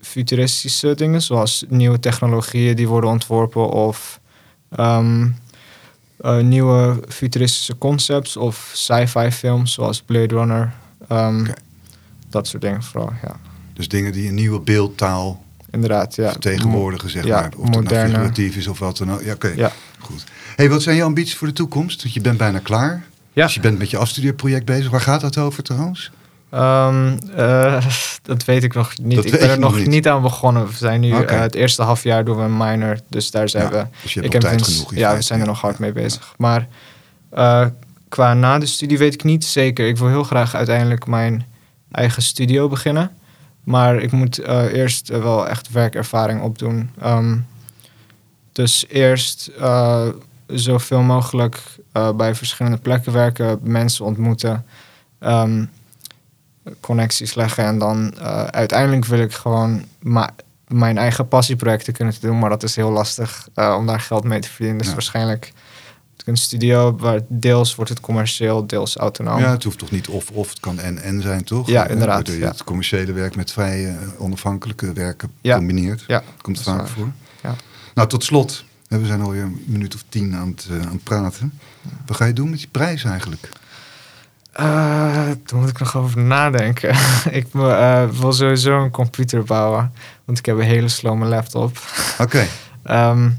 futuristische 0.01 0.95
dingen, 0.95 1.21
zoals 1.21 1.65
nieuwe 1.67 1.99
technologieën 1.99 2.75
die 2.75 2.87
worden 2.87 3.09
ontworpen 3.09 3.69
of 3.69 4.19
ehm, 4.75 5.27
eh, 6.17 6.37
nieuwe 6.39 6.99
futuristische 7.07 7.77
concepts 7.77 8.37
of 8.37 8.71
sci-fi 8.73 9.31
films 9.31 9.73
zoals 9.73 10.01
Blade 10.01 10.35
Runner. 10.35 10.73
Ehm. 11.07 11.45
Dat 12.29 12.47
soort 12.47 12.61
dingen 12.61 12.83
vooral, 12.83 13.11
ja. 13.23 13.35
Dus 13.73 13.87
dingen 13.87 14.11
die 14.11 14.27
een 14.27 14.33
nieuwe 14.35 14.59
beeldtaal 14.59 15.43
Inderdaad, 15.71 16.15
ja. 16.15 16.31
vertegenwoordigen, 16.31 17.09
zeg 17.09 17.25
ja, 17.25 17.39
maar. 17.39 17.45
Of 17.45 17.51
het 17.63 17.69
nou 17.69 17.83
moderne- 17.83 18.09
figuratief 18.09 18.55
is 18.55 18.67
of 18.67 18.79
wat 18.79 18.97
dan 18.97 19.11
ook. 19.13 19.21
Ja, 19.23 19.33
oké. 19.33 19.53
Ja. 19.55 19.71
Goed. 19.99 20.23
hey, 20.55 20.69
wat 20.69 20.81
zijn 20.81 20.95
je 20.95 21.03
ambities 21.03 21.35
voor 21.35 21.47
de 21.47 21.53
toekomst? 21.53 22.01
Want 22.01 22.13
je 22.13 22.21
bent 22.21 22.37
bijna 22.37 22.59
klaar. 22.59 23.03
Ja. 23.33 23.45
Dus 23.45 23.53
je 23.53 23.59
bent 23.59 23.77
met 23.77 23.89
je 23.89 23.97
afstudeerproject 23.97 24.65
bezig. 24.65 24.89
Waar 24.91 25.01
gaat 25.01 25.21
dat 25.21 25.37
over 25.37 25.63
trouwens? 25.63 26.11
Ehm, 26.49 27.17
eh, 27.35 27.85
dat 28.21 28.45
weet 28.45 28.63
ik 28.63 28.73
nog 28.73 28.93
niet. 29.01 29.15
Dat 29.15 29.25
ik 29.25 29.31
ben 29.39 29.49
er 29.49 29.59
nog 29.59 29.75
niet. 29.77 29.87
niet. 29.87 30.07
aan 30.07 30.21
begonnen. 30.21 30.67
We 30.67 30.73
zijn 30.73 31.01
nu 31.01 31.11
eh, 31.11 31.39
het 31.39 31.55
eerste 31.55 31.81
half 31.81 32.03
jaar 32.03 32.25
doen 32.25 32.37
we 32.37 32.43
een 32.43 32.57
minor. 32.57 32.99
Dus 33.09 33.31
daar 33.31 33.49
zijn 33.49 33.63
Ja, 33.63 33.69
we. 33.69 33.85
dus 34.01 34.13
je 34.13 34.19
hebt 34.21 34.33
ik 34.33 34.41
heb 34.41 34.51
tijd 34.51 34.59
eens- 34.67 34.75
genoeg 34.77 34.95
Ja, 34.95 35.15
we 35.15 35.21
zijn 35.21 35.39
er 35.39 35.45
ja. 35.45 35.51
nog 35.51 35.61
hard 35.61 35.79
mee 35.79 35.91
bezig. 35.91 36.33
Maar 36.37 36.67
eh, 37.29 37.65
qua 38.09 38.33
na 38.33 38.59
de 38.59 38.65
studie 38.65 38.97
weet 38.97 39.13
ik 39.13 39.23
niet 39.23 39.45
zeker. 39.45 39.87
Ik 39.87 39.97
wil 39.97 40.07
heel 40.07 40.23
graag 40.23 40.55
uiteindelijk 40.55 41.07
mijn 41.07 41.45
eigen 41.91 42.21
studio 42.21 42.67
beginnen. 42.67 43.11
Maar 43.63 43.95
ik 43.95 44.11
moet 44.11 44.37
eerst 44.71 45.07
wel 45.07 45.47
echt 45.47 45.71
werkervaring 45.71 46.41
opdoen. 46.41 46.89
Ehm, 47.01 47.37
dus 48.51 48.85
eerst 48.87 49.51
zoveel 50.47 51.01
mogelijk 51.01 51.61
bij 52.15 52.35
verschillende 52.35 52.77
plekken 52.77 53.13
werken, 53.13 53.59
mensen 53.63 54.05
ontmoeten, 54.05 54.65
ehm, 55.19 55.65
connecties 56.79 57.33
leggen. 57.33 57.63
En 57.63 57.77
dan 57.79 58.13
eh, 58.17 58.43
uiteindelijk 58.43 59.05
wil 59.05 59.19
ik 59.19 59.33
gewoon 59.33 59.83
mijn 60.67 60.97
eigen 60.97 61.27
passieprojecten 61.27 61.93
kunnen 61.93 62.13
doen. 62.21 62.39
Maar 62.39 62.49
dat 62.49 62.63
is 62.63 62.75
heel 62.75 62.91
lastig 62.91 63.47
eh, 63.53 63.75
om 63.77 63.85
daar 63.85 63.99
geld 63.99 64.23
mee 64.23 64.39
te 64.39 64.49
verdienen. 64.49 64.77
Dus 64.77 64.87
Ja. 64.87 64.93
waarschijnlijk 64.93 65.53
een 66.25 66.37
studio 66.37 66.95
waar 66.97 67.19
deels 67.27 67.75
wordt 67.75 67.89
het 67.91 67.99
commercieel, 67.99 68.67
deels 68.67 68.95
autonoom. 68.97 69.39
Ja, 69.39 69.51
het 69.51 69.63
hoeft 69.63 69.77
toch 69.77 69.91
niet 69.91 70.07
of-of, 70.07 70.49
het 70.49 70.59
kan 70.59 70.79
en-en 70.79 71.21
zijn, 71.21 71.43
toch? 71.43 71.67
Ja, 71.67 71.87
inderdaad, 71.87 72.27
ja. 72.27 72.47
het 72.47 72.63
commerciële 72.63 73.11
werk 73.11 73.35
met 73.35 73.51
vrij 73.51 73.87
eh, 73.87 73.95
onafhankelijke 74.17 74.93
werken 74.93 75.31
Ja. 75.41 75.55
combineert. 75.55 76.03
Ja, 76.07 76.23
Komt 76.41 76.55
dat 76.55 76.65
vaak 76.65 76.77
waar. 76.77 76.87
voor. 76.87 77.11
Ja. 77.43 77.55
Nou, 77.93 78.07
tot 78.07 78.23
slot. 78.23 78.63
We 78.87 79.05
zijn 79.05 79.21
alweer 79.21 79.41
een 79.43 79.63
minuut 79.65 79.95
of 79.95 80.03
tien 80.09 80.35
aan 80.35 80.47
het, 80.47 80.67
aan 80.71 80.91
het 80.91 81.03
praten. 81.03 81.59
Wat 82.05 82.17
ga 82.17 82.25
je 82.25 82.33
doen 82.33 82.49
met 82.49 82.59
die 82.59 82.67
prijs 82.71 83.03
eigenlijk? 83.03 83.49
Eh, 84.51 84.65
daar 85.45 85.59
moet 85.59 85.69
ik 85.69 85.79
nog 85.79 85.97
over 85.97 86.21
nadenken. 86.21 86.95
ik 87.31 87.47
wil, 87.51 87.71
eh, 87.71 88.07
wil 88.09 88.33
sowieso 88.33 88.83
een 88.83 88.91
computer 88.91 89.43
bouwen. 89.43 89.93
Want 90.25 90.37
ik 90.37 90.45
heb 90.45 90.57
een 90.57 90.63
hele 90.63 90.87
slome 90.89 91.25
laptop. 91.25 91.77
Oké, 92.19 92.45
Ehm, 92.83 93.29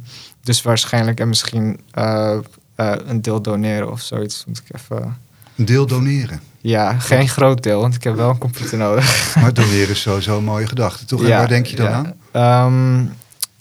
dus 0.43 0.63
waarschijnlijk 0.63 1.21
en 1.21 1.29
misschien 1.29 1.81
eh, 1.91 2.39
eh, 2.75 2.93
een 3.07 3.23
deel 3.23 3.43
doneren 3.43 3.91
of 3.91 4.01
zoiets. 4.01 4.45
Moet 4.47 4.63
ik 4.67 4.81
even... 4.81 5.17
een 5.57 5.65
deel 5.65 5.87
doneren. 5.87 6.41
Ja, 6.61 6.99
geen 6.99 7.29
groot 7.29 7.63
deel, 7.63 7.81
want 7.81 7.95
ik 7.95 8.05
heb 8.05 8.17
wel 8.17 8.31
een 8.31 8.39
computer 8.39 8.79
nodig. 8.79 9.35
Maar 9.41 9.55
doneren 9.55 9.89
is 9.89 10.01
sowieso 10.01 10.39
een 10.39 10.45
mooie 10.45 10.67
gedachte, 10.67 11.05
toch? 11.05 11.21
En 11.23 11.27
Ja, 11.29 11.37
waar 11.37 11.49
denk 11.49 11.67
je 11.67 11.77
dan 11.77 11.87
ja. 11.91 11.93
aan? 11.93 12.15
Ehm, 12.33 13.07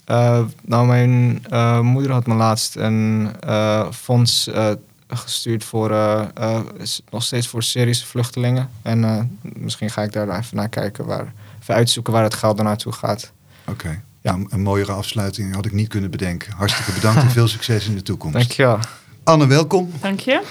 eh, 0.04 0.44
nou, 0.64 0.86
mijn 0.86 1.44
eh, 1.50 1.80
moeder 1.80 2.12
had 2.12 2.26
me 2.26 2.34
laatst 2.34 2.76
een 2.76 3.30
eh, 3.40 3.86
fonds 3.92 4.48
eh, 4.48 4.70
gestuurd 5.18 5.64
voor 5.64 5.90
eh, 5.90 6.22
eh, 6.34 6.60
nog 7.10 7.22
steeds 7.22 7.48
voor 7.48 7.62
Syrische 7.62 8.06
vluchtelingen. 8.06 8.70
En 8.82 9.04
eh, 9.04 9.20
misschien 9.56 9.90
ga 9.90 10.02
ik 10.02 10.12
daar 10.12 10.38
even 10.38 10.56
naar 10.56 10.68
kijken, 10.68 11.04
waar, 11.04 11.32
even 11.62 11.74
uitzoeken 11.74 12.12
waar 12.12 12.22
het 12.22 12.34
geld 12.34 12.56
dan 12.56 12.66
naartoe 12.66 12.92
gaat. 12.92 13.32
Oké. 13.66 14.02
Ja, 14.20 14.32
een- 14.32 14.46
een 14.50 14.62
mooiere 14.62 14.92
afsluiting 14.92 15.54
had 15.54 15.66
ik 15.66 15.72
niet 15.72 15.88
kunnen 15.88 16.10
bedenken. 16.10 16.52
Hartstikke 16.52 16.92
bedankt 16.92 17.22
en 17.22 17.30
veel 17.30 17.48
succes 17.58 17.86
in 17.86 17.94
de 17.94 18.02
toekomst. 18.02 18.36
Dankjewel. 18.36 18.78
Anne, 19.24 19.46
welkom. 19.46 19.90
Dank 20.00 20.20
je. 20.20 20.42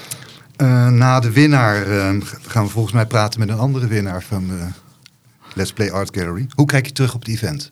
Eh, 0.56 0.88
na 0.88 1.20
de 1.20 1.30
winnaar 1.32 1.82
eh, 1.82 2.16
gaan 2.46 2.64
we 2.64 2.70
volgens 2.70 2.94
mij 2.94 3.06
praten 3.06 3.40
met 3.40 3.48
een 3.48 3.58
andere 3.58 3.86
winnaar 3.86 4.22
van 4.22 4.46
de 4.48 4.66
Let's 5.54 5.72
Play 5.72 5.90
Art 5.90 6.16
Gallery. 6.16 6.46
Hoe 6.54 6.66
kijk 6.66 6.86
je 6.86 6.92
terug 6.92 7.14
op 7.14 7.20
het 7.20 7.28
event? 7.28 7.70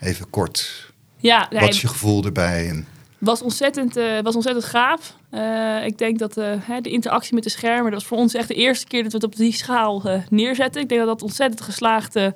Even 0.00 0.30
kort. 0.30 0.90
Ja, 1.16 1.46
nee, 1.50 1.60
Wat 1.60 1.68
is 1.68 1.80
je 1.80 1.88
gevoel 1.88 2.24
erbij? 2.24 2.68
En, 2.68 2.86
was 3.18 3.42
ontzettend, 3.42 3.96
eh, 3.96 4.20
was 4.22 4.34
ontzettend 4.34 4.64
gaaf. 4.64 5.16
Eh, 5.30 5.86
ik 5.86 5.98
denk 5.98 6.18
dat 6.18 6.36
eh, 6.36 6.52
de 6.80 6.90
interactie 6.90 7.34
met 7.34 7.42
de 7.42 7.50
schermen, 7.50 7.84
dat 7.84 8.00
was 8.00 8.06
voor 8.06 8.18
ons 8.18 8.34
echt 8.34 8.48
de 8.48 8.54
eerste 8.54 8.86
keer 8.86 9.02
dat 9.02 9.12
we 9.12 9.18
het 9.18 9.26
op 9.26 9.36
die 9.36 9.52
schaal 9.52 10.02
neerzetten. 10.30 10.82
Ik 10.82 10.88
denk 10.88 11.00
dat 11.00 11.10
dat 11.10 11.22
ontzettend 11.22 11.60
geslaagde 11.60 12.34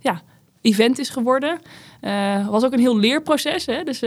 ja, 0.00 0.22
event 0.60 0.98
is 0.98 1.08
geworden. 1.08 1.60
Het 2.00 2.46
was 2.46 2.64
ook 2.64 2.72
een 2.72 2.78
heel 2.78 2.98
leerproces. 2.98 3.66
Hè? 3.66 3.82
Dus, 3.84 4.02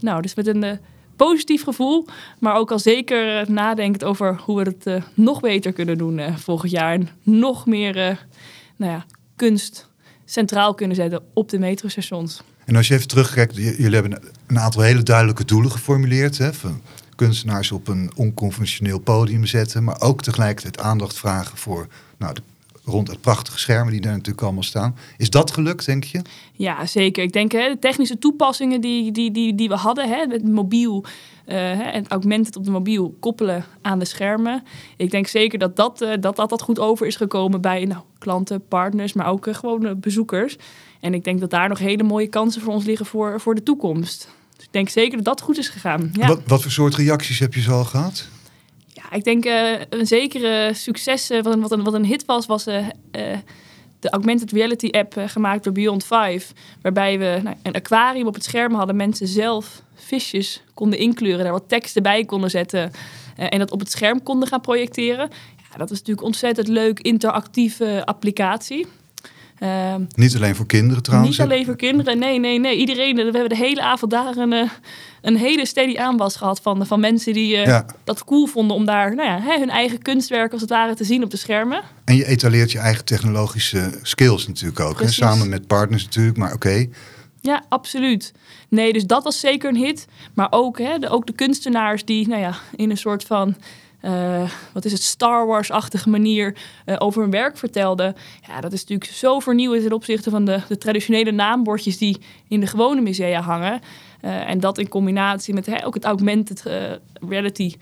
nou, 0.00 0.22
dus 0.22 0.34
met 0.34 0.46
een 0.46 0.78
positief 1.16 1.62
gevoel, 1.62 2.06
maar 2.38 2.54
ook 2.54 2.70
al 2.70 2.78
zeker 2.78 3.50
nadenkend 3.50 4.04
over 4.04 4.40
hoe 4.44 4.62
we 4.62 4.74
het 4.78 5.02
nog 5.14 5.40
beter 5.40 5.72
kunnen 5.72 5.98
doen 5.98 6.20
volgend 6.36 6.72
jaar. 6.72 6.92
En 6.92 7.08
nog 7.22 7.66
meer 7.66 7.94
nou 8.76 8.92
ja, 8.92 9.04
kunst 9.36 9.90
centraal 10.24 10.74
kunnen 10.74 10.96
zetten 10.96 11.22
op 11.34 11.48
de 11.48 11.58
metrostations. 11.58 12.42
En 12.68 12.76
als 12.76 12.88
je 12.88 12.94
even 12.94 13.08
terugkijkt, 13.08 13.56
jullie 13.56 13.94
hebben 13.94 14.20
een 14.46 14.58
aantal 14.58 14.82
hele 14.82 15.02
duidelijke 15.02 15.44
doelen 15.44 15.70
geformuleerd. 15.70 16.38
Hè, 16.38 16.50
kunstenaars 17.16 17.72
op 17.72 17.88
een 17.88 18.10
onconventioneel 18.16 18.98
podium 18.98 19.46
zetten, 19.46 19.84
maar 19.84 20.00
ook 20.00 20.22
tegelijkertijd 20.22 20.80
aandacht 20.80 21.18
vragen 21.18 21.58
voor 21.58 21.86
nou, 22.18 22.34
de, 22.34 22.40
rond 22.84 23.08
het 23.08 23.20
prachtige 23.20 23.58
schermen 23.58 23.92
die 23.92 24.00
daar 24.00 24.12
natuurlijk 24.12 24.42
allemaal 24.42 24.62
staan. 24.62 24.96
Is 25.16 25.30
dat 25.30 25.50
gelukt, 25.50 25.86
denk 25.86 26.04
je? 26.04 26.22
Ja, 26.52 26.86
zeker. 26.86 27.22
Ik 27.22 27.32
denk 27.32 27.52
hè, 27.52 27.68
de 27.68 27.78
technische 27.78 28.18
toepassingen 28.18 28.80
die, 28.80 29.12
die, 29.12 29.30
die, 29.30 29.54
die 29.54 29.68
we 29.68 29.74
hadden, 29.74 30.08
hè, 30.08 30.26
met 30.26 30.44
mobiel 30.44 31.04
uh, 31.46 31.94
en 31.94 32.08
augmented 32.08 32.56
op 32.56 32.64
de 32.64 32.70
mobiel 32.70 33.16
koppelen 33.20 33.64
aan 33.82 33.98
de 33.98 34.04
schermen. 34.04 34.62
Ik 34.96 35.10
denk 35.10 35.26
zeker 35.26 35.58
dat 35.58 35.76
dat, 35.76 36.02
uh, 36.02 36.12
dat, 36.20 36.36
dat, 36.36 36.62
goed 36.62 36.78
over 36.78 37.06
is 37.06 37.16
gekomen 37.16 37.60
bij 37.60 37.84
nou, 37.84 38.02
klanten, 38.18 38.66
partners, 38.68 39.12
maar 39.12 39.26
ook 39.26 39.46
uh, 39.46 39.54
gewoon 39.54 40.00
bezoekers. 40.00 40.56
En 41.00 41.14
ik 41.14 41.24
denk 41.24 41.40
dat 41.40 41.50
daar 41.50 41.68
nog 41.68 41.78
hele 41.78 42.02
mooie 42.02 42.28
kansen 42.28 42.62
voor 42.62 42.72
ons 42.72 42.84
liggen 42.84 43.06
voor, 43.06 43.40
voor 43.40 43.54
de 43.54 43.62
toekomst. 43.62 44.28
Dus 44.56 44.64
ik 44.64 44.72
denk 44.72 44.88
zeker 44.88 45.16
dat 45.16 45.24
dat 45.24 45.40
goed 45.40 45.58
is 45.58 45.68
gegaan. 45.68 46.10
Ja. 46.12 46.26
Wat, 46.26 46.40
wat 46.46 46.62
voor 46.62 46.70
soort 46.70 46.94
reacties 46.94 47.38
heb 47.38 47.54
je 47.54 47.60
zo 47.60 47.72
al 47.72 47.84
gehad? 47.84 48.28
Ja, 48.86 49.12
ik 49.12 49.24
denk 49.24 49.44
uh, 49.44 49.80
een 49.88 50.06
zekere 50.06 50.70
succes, 50.74 51.30
uh, 51.30 51.42
wat, 51.42 51.54
een, 51.54 51.60
wat, 51.60 51.72
een, 51.72 51.82
wat 51.82 51.94
een 51.94 52.04
hit 52.04 52.24
was, 52.24 52.46
was 52.46 52.66
uh, 52.66 52.86
de 54.00 54.10
augmented 54.10 54.52
reality 54.52 54.88
app 54.90 55.14
gemaakt 55.26 55.64
door 55.64 55.72
Beyond 55.72 56.04
5. 56.04 56.52
Waarbij 56.82 57.18
we 57.18 57.40
nou, 57.42 57.56
een 57.62 57.74
aquarium 57.74 58.26
op 58.26 58.34
het 58.34 58.44
scherm 58.44 58.74
hadden, 58.74 58.96
mensen 58.96 59.26
zelf 59.26 59.82
visjes 59.94 60.62
konden 60.74 60.98
inkleuren, 60.98 61.44
daar 61.44 61.52
wat 61.52 61.68
teksten 61.68 62.02
bij 62.02 62.24
konden 62.24 62.50
zetten 62.50 62.90
en 63.36 63.58
dat 63.58 63.70
op 63.70 63.80
het 63.80 63.90
scherm 63.90 64.22
konden 64.22 64.48
gaan 64.48 64.60
projecteren. 64.60 65.30
Ja, 65.56 65.76
dat 65.76 65.90
is 65.90 65.98
natuurlijk 65.98 66.20
een 66.20 66.26
ontzettend 66.26 66.68
leuk 66.68 67.00
interactieve 67.00 68.02
applicatie. 68.04 68.86
Uh, 69.60 69.94
niet 70.14 70.36
alleen 70.36 70.54
voor 70.54 70.66
kinderen 70.66 71.02
trouwens? 71.02 71.38
Niet 71.38 71.46
alleen 71.46 71.64
voor 71.64 71.76
kinderen, 71.76 72.18
nee, 72.18 72.38
nee, 72.38 72.58
nee. 72.58 72.76
Iedereen, 72.76 73.16
we 73.16 73.22
hebben 73.22 73.48
de 73.48 73.56
hele 73.56 73.82
avond 73.82 74.10
daar 74.10 74.36
een, 74.36 74.52
uh, 74.52 74.70
een 75.22 75.36
hele 75.36 75.66
steady 75.66 75.98
aanwas 75.98 76.36
gehad 76.36 76.60
van, 76.60 76.86
van 76.86 77.00
mensen 77.00 77.32
die 77.32 77.56
uh, 77.56 77.66
ja. 77.66 77.86
dat 78.04 78.24
cool 78.24 78.46
vonden 78.46 78.76
om 78.76 78.84
daar 78.84 79.14
nou 79.14 79.28
ja, 79.28 79.58
hun 79.58 79.70
eigen 79.70 80.02
kunstwerk 80.02 80.52
als 80.52 80.60
het 80.60 80.70
ware 80.70 80.94
te 80.94 81.04
zien 81.04 81.22
op 81.22 81.30
de 81.30 81.36
schermen. 81.36 81.82
En 82.04 82.16
je 82.16 82.26
etaleert 82.26 82.72
je 82.72 82.78
eigen 82.78 83.04
technologische 83.04 83.98
skills 84.02 84.46
natuurlijk 84.46 84.80
ook, 84.80 85.00
hè? 85.00 85.08
samen 85.08 85.48
met 85.48 85.66
partners 85.66 86.04
natuurlijk, 86.04 86.36
maar 86.36 86.52
oké. 86.52 86.68
Okay. 86.68 86.90
Ja, 87.40 87.64
absoluut. 87.68 88.32
Nee, 88.68 88.92
dus 88.92 89.04
dat 89.04 89.24
was 89.24 89.40
zeker 89.40 89.68
een 89.68 89.76
hit. 89.76 90.06
Maar 90.34 90.46
ook, 90.50 90.78
hè, 90.78 90.98
de, 90.98 91.08
ook 91.08 91.26
de 91.26 91.32
kunstenaars 91.32 92.04
die 92.04 92.28
nou 92.28 92.40
ja, 92.40 92.54
in 92.76 92.90
een 92.90 92.96
soort 92.96 93.24
van 93.24 93.56
uh, 94.02 94.50
wat 94.72 94.84
is 94.84 94.92
het, 94.92 95.02
Star 95.02 95.46
Wars-achtige 95.46 96.08
manier 96.08 96.56
uh, 96.86 96.96
over 96.98 97.22
hun 97.22 97.30
werk 97.30 97.56
vertelde. 97.56 98.14
Ja, 98.46 98.60
dat 98.60 98.72
is 98.72 98.80
natuurlijk 98.80 99.10
zo 99.10 99.38
vernieuwend 99.38 99.82
ten 99.82 99.92
opzichte 99.92 100.30
van 100.30 100.44
de, 100.44 100.60
de 100.68 100.78
traditionele 100.78 101.30
naambordjes 101.30 101.98
die 101.98 102.20
in 102.48 102.60
de 102.60 102.66
gewone 102.66 103.00
musea 103.00 103.40
hangen. 103.40 103.80
Uh, 104.22 104.50
en 104.50 104.60
dat 104.60 104.78
in 104.78 104.88
combinatie 104.88 105.54
met 105.54 105.84
ook 105.84 105.94
het 105.94 106.04
augmented 106.04 106.62
reality 107.28 107.74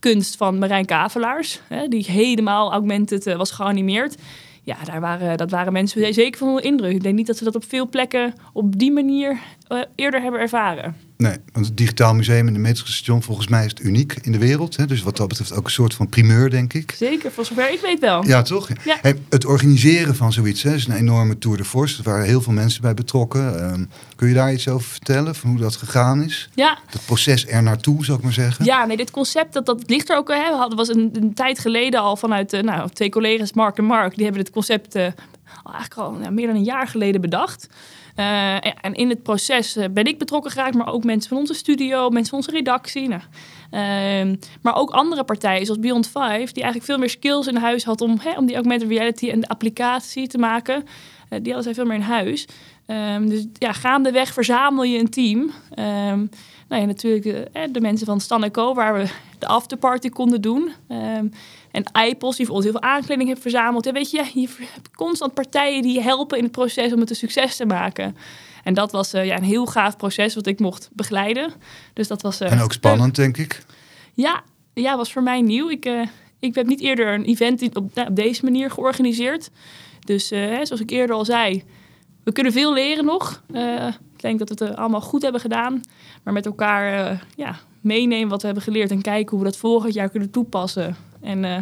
kunst 0.00 0.36
van 0.36 0.58
Marijn 0.58 0.86
Kavelaars. 0.86 1.60
Die 1.88 2.04
helemaal 2.04 2.72
augmented 2.72 3.24
was 3.24 3.50
geanimeerd. 3.50 4.16
Ja, 4.62 4.76
daar 4.84 5.00
waren, 5.00 5.36
dat 5.36 5.50
waren 5.50 5.72
mensen 5.72 6.14
zeker 6.14 6.38
van 6.38 6.48
onder 6.48 6.64
indruk. 6.64 6.92
Ik 6.92 7.02
denk 7.02 7.16
niet 7.16 7.26
dat 7.26 7.36
ze 7.36 7.44
dat 7.44 7.54
op 7.54 7.64
veel 7.64 7.88
plekken 7.88 8.34
op 8.52 8.78
die 8.78 8.92
manier 8.92 9.38
eerder 9.94 10.22
hebben 10.22 10.40
ervaren. 10.40 11.09
Nee, 11.20 11.36
want 11.52 11.66
het 11.66 11.76
Digitaal 11.76 12.14
Museum 12.14 12.46
in 12.46 12.52
de 12.52 12.58
Metrische 12.58 12.92
Station 12.92 13.22
volgens 13.22 13.48
mij 13.48 13.64
is 13.64 13.70
het 13.70 13.80
uniek 13.80 14.14
in 14.22 14.32
de 14.32 14.38
wereld. 14.38 14.76
Hè? 14.76 14.86
Dus 14.86 15.02
wat 15.02 15.16
dat 15.16 15.28
betreft 15.28 15.52
ook 15.52 15.64
een 15.64 15.70
soort 15.70 15.94
van 15.94 16.08
primeur, 16.08 16.50
denk 16.50 16.72
ik. 16.72 16.94
Zeker, 16.96 17.32
voor 17.32 17.44
zover 17.44 17.72
ik 17.72 17.80
weet 17.80 17.98
wel. 17.98 18.26
Ja, 18.26 18.42
toch? 18.42 18.68
Ja. 18.84 18.98
Hey, 19.00 19.18
het 19.28 19.44
organiseren 19.44 20.16
van 20.16 20.32
zoiets 20.32 20.62
hè, 20.62 20.74
is 20.74 20.86
een 20.86 20.94
enorme 20.94 21.38
tour 21.38 21.56
de 21.56 21.64
force. 21.64 21.98
Er 21.98 22.10
waren 22.10 22.26
heel 22.26 22.40
veel 22.40 22.52
mensen 22.52 22.82
bij 22.82 22.94
betrokken. 22.94 23.72
Um, 23.72 23.88
kun 24.16 24.28
je 24.28 24.34
daar 24.34 24.52
iets 24.52 24.68
over 24.68 24.88
vertellen, 24.88 25.34
van 25.34 25.50
hoe 25.50 25.58
dat 25.58 25.76
gegaan 25.76 26.22
is? 26.22 26.48
Ja. 26.54 26.78
Het 26.86 27.04
proces 27.06 27.46
er 27.46 27.62
naartoe, 27.62 28.04
zou 28.04 28.18
ik 28.18 28.24
maar 28.24 28.32
zeggen. 28.32 28.64
Ja, 28.64 28.86
nee, 28.86 28.96
dit 28.96 29.10
concept, 29.10 29.52
dat, 29.52 29.66
dat 29.66 29.82
ligt 29.86 30.10
er 30.10 30.16
ook. 30.16 30.28
Hè. 30.28 30.50
We 30.50 30.56
hadden, 30.56 30.76
was 30.76 30.88
een, 30.88 31.10
een 31.12 31.34
tijd 31.34 31.58
geleden 31.58 32.00
al 32.00 32.16
vanuit 32.16 32.52
uh, 32.52 32.62
nou, 32.62 32.90
twee 32.90 33.10
collega's, 33.10 33.52
Mark 33.52 33.78
en 33.78 33.84
Mark. 33.84 34.14
Die 34.14 34.24
hebben 34.24 34.44
dit 34.44 34.52
concept 34.52 34.96
uh, 34.96 35.02
eigenlijk 35.02 35.94
al 35.96 36.18
ja, 36.22 36.30
meer 36.30 36.46
dan 36.46 36.56
een 36.56 36.64
jaar 36.64 36.88
geleden 36.88 37.20
bedacht. 37.20 37.68
Uh, 38.20 38.54
en 38.80 38.94
in 38.94 39.08
het 39.08 39.22
proces 39.22 39.76
uh, 39.76 39.84
ben 39.90 40.04
ik 40.04 40.18
betrokken 40.18 40.50
geraakt, 40.50 40.74
maar 40.74 40.92
ook 40.92 41.04
mensen 41.04 41.28
van 41.28 41.38
onze 41.38 41.54
studio, 41.54 42.10
mensen 42.10 42.30
van 42.30 42.38
onze 42.38 42.50
redactie. 42.50 43.08
Nou, 43.08 43.22
uh, 43.70 44.36
maar 44.62 44.76
ook 44.76 44.90
andere 44.90 45.24
partijen, 45.24 45.64
zoals 45.64 45.80
Beyond 45.80 46.06
Five, 46.06 46.52
die 46.52 46.62
eigenlijk 46.62 46.84
veel 46.84 46.98
meer 46.98 47.10
skills 47.10 47.46
in 47.46 47.56
huis 47.56 47.84
had 47.84 48.00
om, 48.00 48.18
hè, 48.20 48.38
om 48.38 48.46
die 48.46 48.54
augmented 48.54 48.88
reality 48.88 49.30
en 49.30 49.40
de 49.40 49.48
applicatie 49.48 50.26
te 50.26 50.38
maken. 50.38 50.76
Uh, 50.76 51.38
die 51.42 51.52
hadden 51.52 51.62
zij 51.62 51.74
veel 51.74 51.84
meer 51.84 51.94
in 51.94 52.00
huis. 52.00 52.46
Um, 52.86 53.28
dus 53.28 53.46
ja, 53.52 53.72
gaandeweg 53.72 54.32
verzamel 54.32 54.84
je 54.84 54.98
een 54.98 55.10
team. 55.10 55.40
Um, 55.40 56.30
nou 56.68 56.80
ja, 56.82 56.84
natuurlijk 56.84 57.22
de, 57.24 57.68
de, 57.72 57.80
mensen 57.80 58.06
van 58.06 58.20
Stan 58.20 58.50
Co, 58.50 58.74
waar 58.74 58.94
we 58.94 59.04
de 59.38 59.46
afterparty 59.46 60.08
konden 60.08 60.40
doen. 60.40 60.72
En 61.70 62.06
iPos, 62.08 62.36
die 62.36 62.46
voor 62.46 62.54
ons 62.54 62.64
heel 62.64 62.72
veel 62.72 62.82
aankleding 62.82 63.28
heeft 63.28 63.40
verzameld. 63.40 63.86
En 63.86 63.94
weet 63.94 64.10
je, 64.10 64.24
je 64.34 64.48
hebt 64.72 64.90
constant 64.90 65.34
partijen 65.34 65.82
die 65.82 65.94
je 65.94 66.02
helpen 66.02 66.38
in 66.38 66.44
het 66.44 66.52
proces 66.52 66.92
om 66.92 67.00
het 67.00 67.10
een 67.10 67.16
succes 67.16 67.56
te 67.56 67.66
maken. 67.66 68.16
En 68.64 68.74
dat 68.74 68.92
was 68.92 69.14
uh, 69.14 69.24
ja, 69.24 69.36
een 69.36 69.42
heel 69.42 69.66
gaaf 69.66 69.96
proces 69.96 70.34
wat 70.34 70.46
ik 70.46 70.60
mocht 70.60 70.90
begeleiden. 70.92 71.52
Dus 71.92 72.08
dat 72.08 72.22
was, 72.22 72.40
uh, 72.40 72.52
en 72.52 72.60
ook 72.60 72.72
spannend, 72.72 73.16
denk 73.16 73.36
ik. 73.36 73.64
Ja, 74.14 74.42
ja, 74.74 74.96
was 74.96 75.12
voor 75.12 75.22
mij 75.22 75.40
nieuw. 75.40 75.70
Ik, 75.70 75.86
uh, 75.86 76.06
ik 76.38 76.54
heb 76.54 76.66
niet 76.66 76.80
eerder 76.80 77.14
een 77.14 77.24
event 77.24 77.76
op, 77.76 77.76
op 77.76 78.16
deze 78.16 78.44
manier 78.44 78.70
georganiseerd. 78.70 79.50
Dus 80.04 80.26
zoals 80.28 80.80
ik 80.80 80.90
eerder 80.90 81.16
al 81.16 81.24
zei, 81.24 81.64
we 82.24 82.32
kunnen 82.32 82.52
veel 82.52 82.72
leren 82.72 83.04
nog. 83.04 83.42
ik 84.14 84.20
denk 84.20 84.38
dat 84.38 84.58
we 84.58 84.64
het 84.64 84.76
allemaal 84.76 85.00
goed 85.00 85.22
hebben 85.22 85.40
gedaan. 85.40 85.80
Maar 86.22 86.32
met 86.32 86.46
elkaar 86.46 87.26
ja, 87.36 87.58
meenemen 87.80 88.28
wat 88.28 88.40
we 88.40 88.46
hebben 88.46 88.64
geleerd 88.64 88.90
en 88.90 89.02
kijken 89.02 89.30
hoe 89.30 89.38
we 89.38 89.50
dat 89.50 89.56
volgend 89.56 89.94
jaar 89.94 90.08
kunnen 90.08 90.30
toepassen. 90.30 90.96
En 91.22 91.44
uh, 91.44 91.56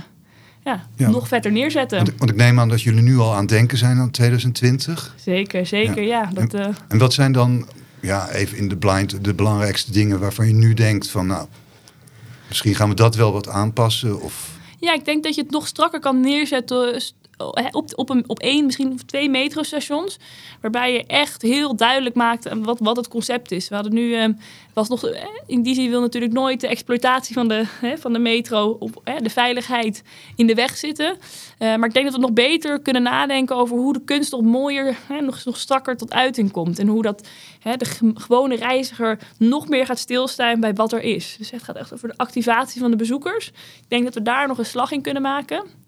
ja, 0.64 0.86
ja, 0.96 1.10
nog 1.10 1.28
verder 1.28 1.52
neerzetten. 1.52 1.98
Want, 1.98 2.18
want, 2.18 2.30
ik 2.30 2.36
neem 2.36 2.60
aan 2.60 2.68
dat 2.68 2.82
jullie 2.82 3.02
nu 3.02 3.18
al 3.18 3.32
aan 3.32 3.40
het 3.40 3.48
denken 3.48 3.78
zijn 3.78 3.98
aan 3.98 4.10
2020. 4.10 5.14
Zeker, 5.16 5.66
zeker, 5.66 6.02
ja. 6.02 6.20
ja 6.22 6.30
dat, 6.32 6.54
en, 6.54 6.60
uh... 6.60 6.74
en, 6.88 6.98
wat 6.98 7.12
zijn 7.12 7.32
dan, 7.32 7.66
ja, 8.00 8.30
even 8.30 8.58
in 8.58 8.68
de 8.68 8.76
blind, 8.76 9.24
de 9.24 9.34
belangrijkste 9.34 9.92
dingen 9.92 10.20
waarvan 10.20 10.46
je 10.46 10.54
nu 10.54 10.74
denkt 10.74 11.10
van, 11.10 11.26
nou, 11.26 11.46
misschien 12.48 12.74
gaan 12.74 12.88
we 12.88 12.94
dat 12.94 13.14
wel 13.14 13.32
wat 13.32 13.48
aanpassen? 13.48 14.20
Of... 14.20 14.56
Ja, 14.78 14.94
ik 14.94 15.04
denk 15.04 15.24
dat 15.24 15.34
je 15.34 15.42
het 15.42 15.50
nog 15.50 15.66
strakker 15.66 16.00
kan 16.00 16.20
neerzetten 16.20 17.02
op, 17.70 17.92
op, 17.94 18.10
een, 18.10 18.24
op 18.26 18.38
één, 18.38 18.64
misschien 18.64 19.00
twee 19.06 19.30
metrostations. 19.30 20.18
Waarbij 20.60 20.92
je 20.92 21.04
echt 21.06 21.42
heel 21.42 21.76
duidelijk 21.76 22.14
maakt 22.14 22.48
wat, 22.62 22.78
wat 22.78 22.96
het 22.96 23.08
concept 23.08 23.50
is. 23.50 23.68
We 23.68 23.74
hadden 23.74 23.94
nu, 23.94 24.22
uh, 24.22 24.28
was 24.72 24.88
nog, 24.88 25.10
in 25.46 25.62
die 25.62 25.74
zin 25.74 25.90
wil 25.90 26.00
natuurlijk 26.00 26.32
nooit 26.32 26.60
de 26.60 26.68
exploitatie 26.68 27.34
van 27.34 27.48
de, 27.48 27.64
van 27.98 28.12
de 28.12 28.18
metro, 28.18 28.76
op, 28.78 29.02
de 29.22 29.30
veiligheid 29.30 30.02
in 30.36 30.46
de 30.46 30.54
weg 30.54 30.76
zitten. 30.76 31.16
Uh, 31.58 31.76
maar 31.76 31.88
ik 31.88 31.94
denk 31.94 32.04
dat 32.04 32.14
we 32.14 32.20
nog 32.20 32.32
beter 32.32 32.80
kunnen 32.80 33.02
nadenken 33.02 33.56
over 33.56 33.76
hoe 33.76 33.92
de 33.92 34.04
kunst 34.04 34.32
nog 34.32 34.42
mooier, 34.42 34.96
nog, 35.20 35.44
nog 35.44 35.56
strakker 35.56 35.96
tot 35.96 36.12
uiting 36.12 36.50
komt. 36.50 36.78
En 36.78 36.86
hoe 36.86 37.02
dat 37.02 37.28
de 37.62 38.14
gewone 38.14 38.56
reiziger 38.56 39.18
nog 39.38 39.68
meer 39.68 39.86
gaat 39.86 39.98
stilstaan 39.98 40.60
bij 40.60 40.74
wat 40.74 40.92
er 40.92 41.02
is. 41.02 41.34
Dus 41.38 41.50
het 41.50 41.62
gaat 41.62 41.76
echt 41.76 41.92
over 41.92 42.08
de 42.08 42.16
activatie 42.16 42.80
van 42.80 42.90
de 42.90 42.96
bezoekers. 42.96 43.46
Ik 43.48 43.88
denk 43.88 44.04
dat 44.04 44.14
we 44.14 44.22
daar 44.22 44.48
nog 44.48 44.58
een 44.58 44.66
slag 44.66 44.90
in 44.90 45.02
kunnen 45.02 45.22
maken. 45.22 45.86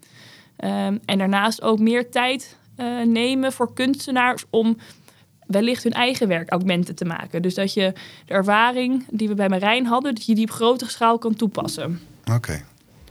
Um, 0.63 0.99
en 1.05 1.17
daarnaast 1.17 1.61
ook 1.61 1.79
meer 1.79 2.09
tijd 2.09 2.57
uh, 2.77 3.05
nemen 3.05 3.51
voor 3.53 3.73
kunstenaars 3.73 4.43
om 4.49 4.77
wellicht 5.47 5.83
hun 5.83 5.91
eigen 5.91 6.27
werk 6.27 6.49
augmenten 6.49 6.95
te 6.95 7.05
maken. 7.05 7.41
Dus 7.41 7.53
dat 7.53 7.73
je 7.73 7.93
de 8.25 8.33
ervaring 8.33 9.05
die 9.09 9.27
we 9.27 9.35
bij 9.35 9.49
Marijn 9.49 9.85
hadden, 9.85 10.15
dat 10.15 10.25
je 10.25 10.35
die 10.35 10.43
op 10.43 10.51
grotere 10.51 10.89
schaal 10.89 11.17
kan 11.17 11.35
toepassen. 11.35 12.01
Oké. 12.21 12.35
Okay. 12.35 12.63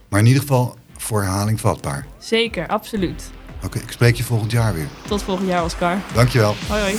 Maar 0.08 0.20
in 0.20 0.26
ieder 0.26 0.42
geval 0.42 0.76
voor 0.96 1.22
herhaling 1.22 1.60
vatbaar. 1.60 2.06
Zeker, 2.18 2.66
absoluut. 2.68 3.30
Oké, 3.56 3.66
okay, 3.66 3.82
ik 3.82 3.90
spreek 3.90 4.16
je 4.16 4.22
volgend 4.22 4.50
jaar 4.50 4.74
weer. 4.74 4.88
Tot 5.06 5.22
volgend 5.22 5.48
jaar, 5.48 5.64
Oscar. 5.64 5.98
Dankjewel. 6.14 6.54
Hoi, 6.68 6.80
hoi. 6.80 6.96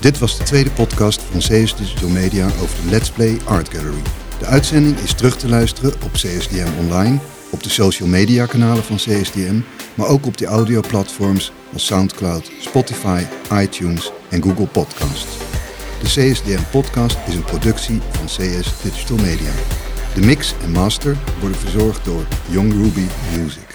Dit 0.00 0.18
was 0.18 0.38
de 0.38 0.44
tweede 0.44 0.70
podcast 0.70 1.22
van 1.22 1.38
CS 1.38 1.76
Digital 1.76 2.08
Media 2.08 2.44
over 2.44 2.82
de 2.82 2.90
Let's 2.90 3.10
Play 3.10 3.38
Art 3.44 3.68
Gallery. 3.68 4.02
De 4.38 4.46
uitzending 4.46 4.96
is 4.96 5.14
terug 5.14 5.36
te 5.36 5.48
luisteren 5.48 5.92
op 6.04 6.12
CSDM 6.12 6.78
Online 6.78 7.18
op 7.50 7.62
de 7.62 7.68
social 7.68 8.08
media 8.08 8.46
kanalen 8.46 8.84
van 8.84 8.96
CSDM, 8.96 9.60
maar 9.94 10.06
ook 10.06 10.26
op 10.26 10.36
de 10.36 10.46
audioplatforms 10.46 11.52
als 11.72 11.86
SoundCloud, 11.86 12.50
Spotify, 12.60 13.22
iTunes 13.52 14.12
en 14.28 14.42
Google 14.42 14.66
Podcasts. 14.66 15.36
De 16.00 16.06
CSDM 16.06 16.62
podcast 16.70 17.16
is 17.26 17.34
een 17.34 17.44
productie 17.44 18.00
van 18.10 18.26
CS 18.26 18.82
Digital 18.82 19.16
Media. 19.16 19.52
De 20.14 20.20
mix 20.20 20.54
en 20.62 20.70
master 20.70 21.16
worden 21.40 21.58
verzorgd 21.58 22.04
door 22.04 22.26
Young 22.50 22.72
Ruby 22.72 23.06
Music. 23.36 23.67